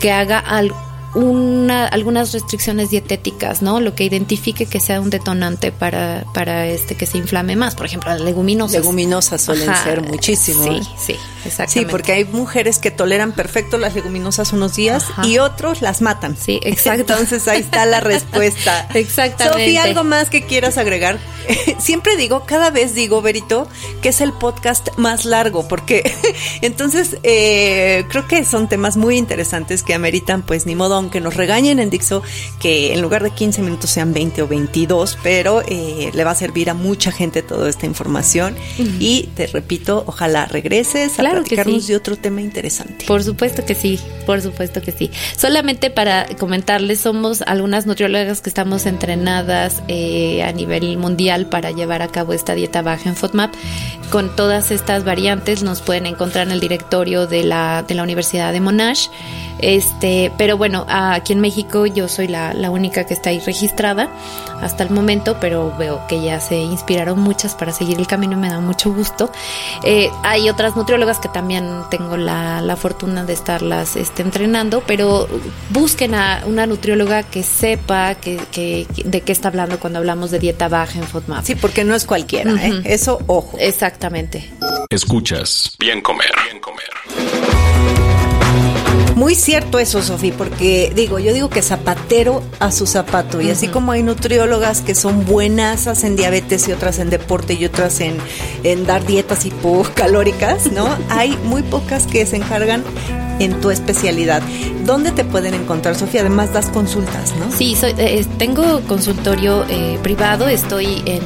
que 0.02 0.12
haga 0.12 0.40
algo 0.40 0.95
una, 1.16 1.88
algunas 1.88 2.34
restricciones 2.34 2.90
dietéticas, 2.90 3.62
¿no? 3.62 3.80
Lo 3.80 3.96
que 3.96 4.04
identifique 4.04 4.66
que 4.66 4.80
sea 4.80 5.02
un 5.02 5.10
detonante 5.10 5.72
para, 5.72 6.26
para 6.34 6.68
este 6.68 6.96
que 6.96 7.06
se 7.06 7.18
inflame 7.18 7.56
más. 7.56 7.76
Por 7.76 7.86
ejemplo, 7.86 8.12
las 8.12 8.22
leguminosas. 8.22 8.74
Leguminosas 8.74 9.42
suelen 9.42 9.74
ser 9.84 10.02
muchísimo. 10.02 10.64
Sí, 10.64 10.70
¿eh? 10.70 10.82
sí, 10.98 11.16
exactamente. 11.46 11.80
Sí, 11.80 11.86
porque 11.90 12.12
hay 12.12 12.26
mujeres 12.26 12.80
que 12.80 12.92
toleran 12.92 13.32
perfecto 13.32 13.78
las 13.78 13.96
leguminosas 13.96 14.54
unos 14.54 14.76
días 14.76 15.06
y 15.24 15.40
otros 15.40 15.82
las 15.82 16.02
matan. 16.02 16.36
Sí, 16.38 16.60
exacto. 16.64 17.14
Entonces 17.14 17.48
ahí 17.48 17.62
está 17.62 17.86
la 17.86 18.00
respuesta. 18.02 18.88
Exactamente. 18.94 19.66
Sofía, 19.66 19.84
¿algo 19.84 20.04
más 20.04 20.30
que 20.30 20.46
quieras 20.46 20.78
agregar? 20.78 21.18
Siempre 21.80 22.18
digo, 22.18 22.44
cada 22.46 22.70
vez 22.70 22.94
digo, 22.94 23.22
Berito, 23.22 23.68
que 24.02 24.10
es 24.10 24.22
el 24.22 24.34
podcast 24.34 24.90
más 24.98 25.26
largo, 25.26 25.68
porque 25.68 26.14
entonces 26.62 27.18
eh, 27.24 28.06
creo 28.10 28.28
que 28.28 28.44
son 28.44 28.68
temas 28.68 28.98
muy 28.98 29.18
interesantes 29.18 29.84
que 29.84 29.94
ameritan, 29.94 30.42
pues 30.42 30.66
ni 30.66 30.76
modo 30.76 31.05
que 31.10 31.22
nos 31.22 31.36
regañen 31.36 31.80
en 31.80 31.90
Dixo, 31.90 32.24
que 32.60 32.94
en 32.94 33.02
lugar 33.02 33.24
de 33.24 33.32
15 33.32 33.62
minutos 33.62 33.90
sean 33.90 34.14
20 34.14 34.42
o 34.42 34.48
22, 34.48 35.18
pero 35.24 35.62
eh, 35.68 36.12
le 36.14 36.24
va 36.24 36.32
a 36.32 36.36
servir 36.36 36.70
a 36.70 36.74
mucha 36.74 37.12
gente 37.12 37.42
toda 37.42 37.70
esta 37.70 37.86
información. 37.86 38.56
Y 39.00 39.30
te 39.36 39.48
repito, 39.48 40.04
ojalá 40.08 40.46
regreses 40.46 41.20
a 41.20 41.24
platicarnos 41.24 41.88
de 41.88 41.96
otro 41.96 42.18
tema 42.18 42.42
interesante. 42.42 43.06
Por 43.06 43.24
supuesto 43.24 43.66
que 43.66 43.76
sí, 43.76 44.00
por 44.26 44.42
supuesto 44.42 44.82
que 44.82 44.92
sí. 44.92 45.12
Solamente 45.38 45.90
para 45.90 46.26
comentarles, 46.38 47.00
somos 47.00 47.42
algunas 47.44 47.86
nutriólogas 47.86 48.42
que 48.42 48.50
estamos 48.50 48.86
entrenadas 48.86 49.84
eh, 49.88 50.44
a 50.44 50.52
nivel 50.52 50.98
mundial 50.98 51.48
para 51.48 51.72
llevar 51.72 52.02
a 52.02 52.08
cabo 52.08 52.34
esta 52.34 52.54
dieta 52.54 52.82
baja 52.82 53.10
en 53.10 53.16
FODMAP. 53.16 53.54
Con 54.12 54.36
todas 54.36 54.72
estas 54.72 55.04
variantes 55.04 55.64
nos 55.64 55.82
pueden 55.82 56.06
encontrar 56.06 56.48
en 56.48 56.54
el 56.54 56.60
directorio 56.60 57.28
de 57.28 57.44
la, 57.44 57.84
de 57.88 57.96
la 57.96 58.04
Universidad 58.04 58.54
de 58.54 58.62
Monash. 58.62 59.08
Este, 59.60 60.32
pero 60.38 60.58
bueno, 60.58 60.86
aquí 60.88 61.34
en 61.34 61.40
México 61.40 61.86
yo 61.86 62.08
soy 62.08 62.28
la, 62.28 62.54
única 62.70 63.06
que 63.06 63.14
está 63.14 63.30
ahí 63.30 63.40
registrada 63.40 64.10
hasta 64.62 64.84
el 64.84 64.90
momento, 64.90 65.38
pero 65.40 65.74
veo 65.78 66.02
que 66.08 66.22
ya 66.22 66.40
se 66.40 66.58
inspiraron 66.58 67.20
muchas 67.20 67.56
para 67.56 67.72
seguir 67.72 68.00
el 68.00 68.08
camino 68.08 68.34
y 68.34 68.38
me 68.38 68.50
da 68.50 68.60
mucho 68.60 68.92
gusto. 68.92 69.32
Eh, 69.84 70.10
hay 70.24 70.50
otras 70.50 70.76
nutriólogas 70.76 71.20
que 71.20 71.30
también 71.30 71.84
tengo 71.90 72.18
la, 72.18 72.76
fortuna 72.76 73.24
de 73.24 73.32
estarlas 73.32 73.96
este, 73.96 74.22
entrenando, 74.22 74.84
pero 74.86 75.30
busquen 75.70 76.14
a 76.14 76.44
una 76.46 76.66
nutrióloga 76.66 77.24
que 77.24 77.42
sepa 77.42 78.16
que, 78.16 78.86
de 79.06 79.22
qué 79.22 79.32
está 79.32 79.48
hablando 79.48 79.80
cuando 79.80 80.00
hablamos 80.00 80.32
de 80.32 80.40
dieta 80.40 80.68
baja 80.68 81.00
en 81.00 81.06
FODMAP. 81.06 81.46
Sí, 81.46 81.56
porque 81.56 81.86
no 81.86 81.96
es 81.96 82.06
cualquiera, 82.06 82.52
¿eh? 82.52 82.82
eso 82.84 83.20
ojo. 83.28 83.58
Exactamente. 83.60 84.52
Escuchas, 84.90 85.76
bien 85.80 86.02
comer, 86.02 86.32
bien 86.50 86.60
comer. 86.60 88.05
Muy 89.16 89.34
cierto 89.34 89.80
eso, 89.80 90.02
Sofía, 90.02 90.34
porque 90.38 90.92
digo, 90.94 91.20
yo 91.20 91.34
digo 91.34 91.50
que 91.50 91.62
zapatero 91.62 92.44
a 92.60 92.72
su 92.72 92.86
zapato. 92.86 93.40
Y 93.40 93.50
así 93.50 93.70
como 93.70 93.94
hay 93.94 94.04
nutriólogas 94.04 94.82
que 94.82 94.94
son 94.94 95.26
buenas 95.26 96.04
en 96.04 96.18
diabetes 96.18 96.68
y 96.68 96.74
otras 96.74 97.00
en 97.00 97.10
deporte 97.10 97.54
y 97.54 97.64
otras 97.64 98.02
en, 98.02 98.18
en 98.64 98.86
dar 98.86 99.06
dietas 99.06 99.46
hipocalóricas, 99.46 100.72
¿no? 100.72 100.88
hay 101.10 101.38
muy 101.46 101.64
pocas 101.64 102.08
que 102.08 102.26
se 102.26 102.36
encargan 102.36 102.84
en 103.40 103.60
tu 103.62 103.72
especialidad. 103.72 104.42
¿Dónde 104.86 105.12
te 105.12 105.24
pueden 105.24 105.54
encontrar, 105.54 105.96
Sofía? 105.96 106.22
Además 106.22 106.54
das 106.54 106.68
consultas, 106.68 107.34
¿no? 107.40 107.52
Sí, 107.56 107.76
soy, 107.76 107.94
eh, 107.98 108.26
tengo 108.38 108.82
consultorio 108.82 109.66
eh, 109.68 109.98
privado, 110.04 110.48
estoy 110.48 111.02
en 111.06 111.24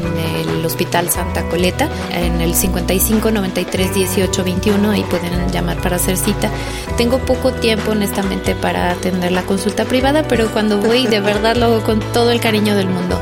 el 0.50 0.66
Hospital 0.66 1.10
Santa 1.10 1.44
Coleta, 1.50 1.90
en 2.14 2.40
el 2.42 2.56
55 2.56 3.32
93 3.32 3.94
18 3.94 4.44
21, 4.44 4.92
ahí 4.92 5.04
pueden 5.04 5.52
llamar 5.52 5.82
para 5.82 5.98
hacer 5.98 6.16
cita. 6.16 6.50
Tengo 6.98 7.20
poco 7.20 7.52
tiempo, 7.52 7.92
honestamente, 7.92 8.56
para 8.56 8.92
atender 8.92 9.32
la 9.32 9.44
consulta 9.44 9.86
privada, 9.86 10.24
pero 10.28 10.52
cuando 10.52 10.80
voy, 10.80 11.08
de 11.08 11.20
verdad 11.20 11.56
lo 11.56 11.66
hago 11.66 11.84
con 11.84 12.00
todo 12.14 12.32
el 12.32 12.40
cariño 12.40 12.76
del 12.76 12.88
mundo. 12.88 13.20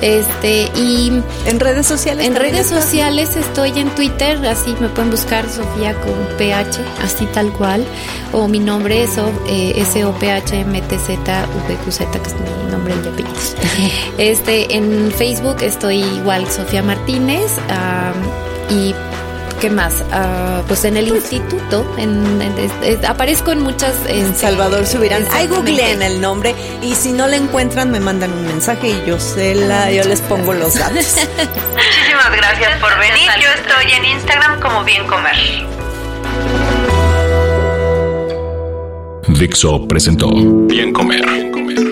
Este, 0.00 0.70
y... 0.76 1.12
¿En 1.46 1.60
redes 1.60 1.86
sociales? 1.86 2.26
En 2.26 2.36
redes 2.36 2.66
sociales 2.66 3.36
estoy 3.36 3.78
en 3.78 3.88
Twitter, 3.90 4.38
así 4.46 4.74
me 4.80 4.88
pueden 4.88 5.10
buscar 5.10 5.48
Sofía 5.48 5.94
con 6.00 6.14
PH, 6.36 6.80
así 7.02 7.26
tal 7.26 7.52
cual 7.52 7.84
o 8.32 8.48
mi 8.48 8.58
nombre 8.58 9.02
es 9.02 9.18
eh, 9.48 9.74
S-O-P-H-M-T-Z-V-Q-Z, 9.76 12.10
que 12.10 12.28
es 12.28 12.34
mi 12.34 12.70
nombre 12.70 12.94
y 12.94 13.08
apellidos. 13.08 13.56
Este, 14.18 14.74
en 14.74 15.12
Facebook 15.12 15.62
estoy 15.62 16.02
igual, 16.02 16.50
Sofía 16.50 16.82
Martínez, 16.82 17.52
y 18.70 18.94
¿Qué 19.60 19.70
más? 19.70 20.04
Ah, 20.12 20.62
pues 20.68 20.84
en 20.84 20.96
el 20.96 21.08
instituto, 21.08 21.84
en, 21.98 22.40
aparezco 23.08 23.50
en 23.50 23.60
muchas... 23.60 23.92
En 24.06 24.36
Salvador 24.36 24.86
Subirán. 24.86 25.26
Ahí 25.32 25.48
googleen 25.48 26.00
el 26.00 26.20
nombre 26.20 26.54
y 26.80 26.94
si 26.94 27.10
no 27.10 27.26
le 27.26 27.38
encuentran 27.38 27.90
me 27.90 27.98
mandan 27.98 28.32
un 28.32 28.46
mensaje 28.46 28.90
y 28.90 29.04
yo 29.04 29.18
se 29.18 29.56
la, 29.56 29.90
yo 29.90 30.04
les 30.04 30.20
pongo 30.20 30.54
los 30.54 30.74
datos. 30.74 30.96
Muchísimas 31.74 32.36
gracias 32.36 32.78
por 32.78 32.96
venir. 33.00 33.28
Yo 33.40 33.50
estoy 33.50 33.90
en 33.92 34.04
Instagram 34.04 34.60
como 34.60 34.84
Bien 34.84 35.04
Comer. 35.08 35.34
Dixo 39.28 39.86
presentó 39.86 40.30
Bien 40.66 40.92
Comer 40.92 41.50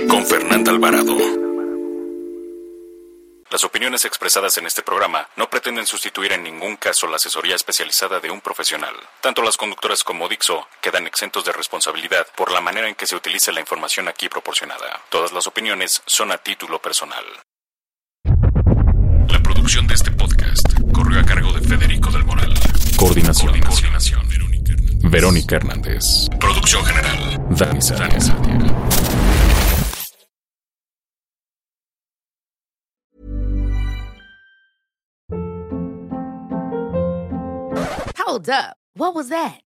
con 0.09 0.27
Fernanda 0.27 0.73
Alvarado. 0.73 1.17
Las 3.51 3.63
opiniones 3.63 4.05
expresadas 4.05 4.59
en 4.59 4.67
este 4.67 4.83
programa 4.83 5.29
no 5.37 5.49
pretenden 5.49 5.87
sustituir 5.87 6.33
en 6.33 6.43
ningún 6.43 6.77
caso 6.77 7.07
la 7.07 7.17
asesoría 7.17 7.55
especializada 7.55 8.21
de 8.21 8.31
un 8.31 8.41
profesional. 8.41 8.95
Tanto 9.21 9.43
las 9.43 9.57
conductoras 9.57 10.03
como 10.03 10.29
Dixo 10.29 10.67
quedan 10.81 11.07
exentos 11.07 11.45
de 11.45 11.53
responsabilidad 11.53 12.27
por 12.37 12.51
la 12.51 12.61
manera 12.61 12.89
en 12.89 12.95
que 12.95 13.07
se 13.07 13.17
utiliza 13.17 13.53
la 13.53 13.61
información 13.61 14.09
aquí 14.09 14.29
proporcionada. 14.29 15.03
Todas 15.11 15.33
las 15.33 15.47
opiniones 15.47 16.03
son 16.07 16.33
a 16.33 16.39
título 16.39 16.81
personal. 16.81 17.25
La 19.29 19.43
producción 19.43 19.87
de 19.87 19.95
este 19.95 20.11
podcast 20.11 20.67
corrió 20.93 21.21
a 21.21 21.25
cargo 21.25 21.53
de 21.53 21.61
Federico 21.61 22.11
del 22.11 22.25
Moral. 22.25 22.55
Coordinación. 22.97 23.61
Coordinación. 23.61 24.36
Verónica 25.11 25.57
Hernández. 25.57 26.29
Producción 26.41 26.85
general. 26.85 27.39
Dani 27.51 27.81
Sadia. 27.81 28.19
Hold 38.19 38.49
up. 38.49 38.77
What 38.95 39.15
was 39.15 39.29
that? 39.29 39.66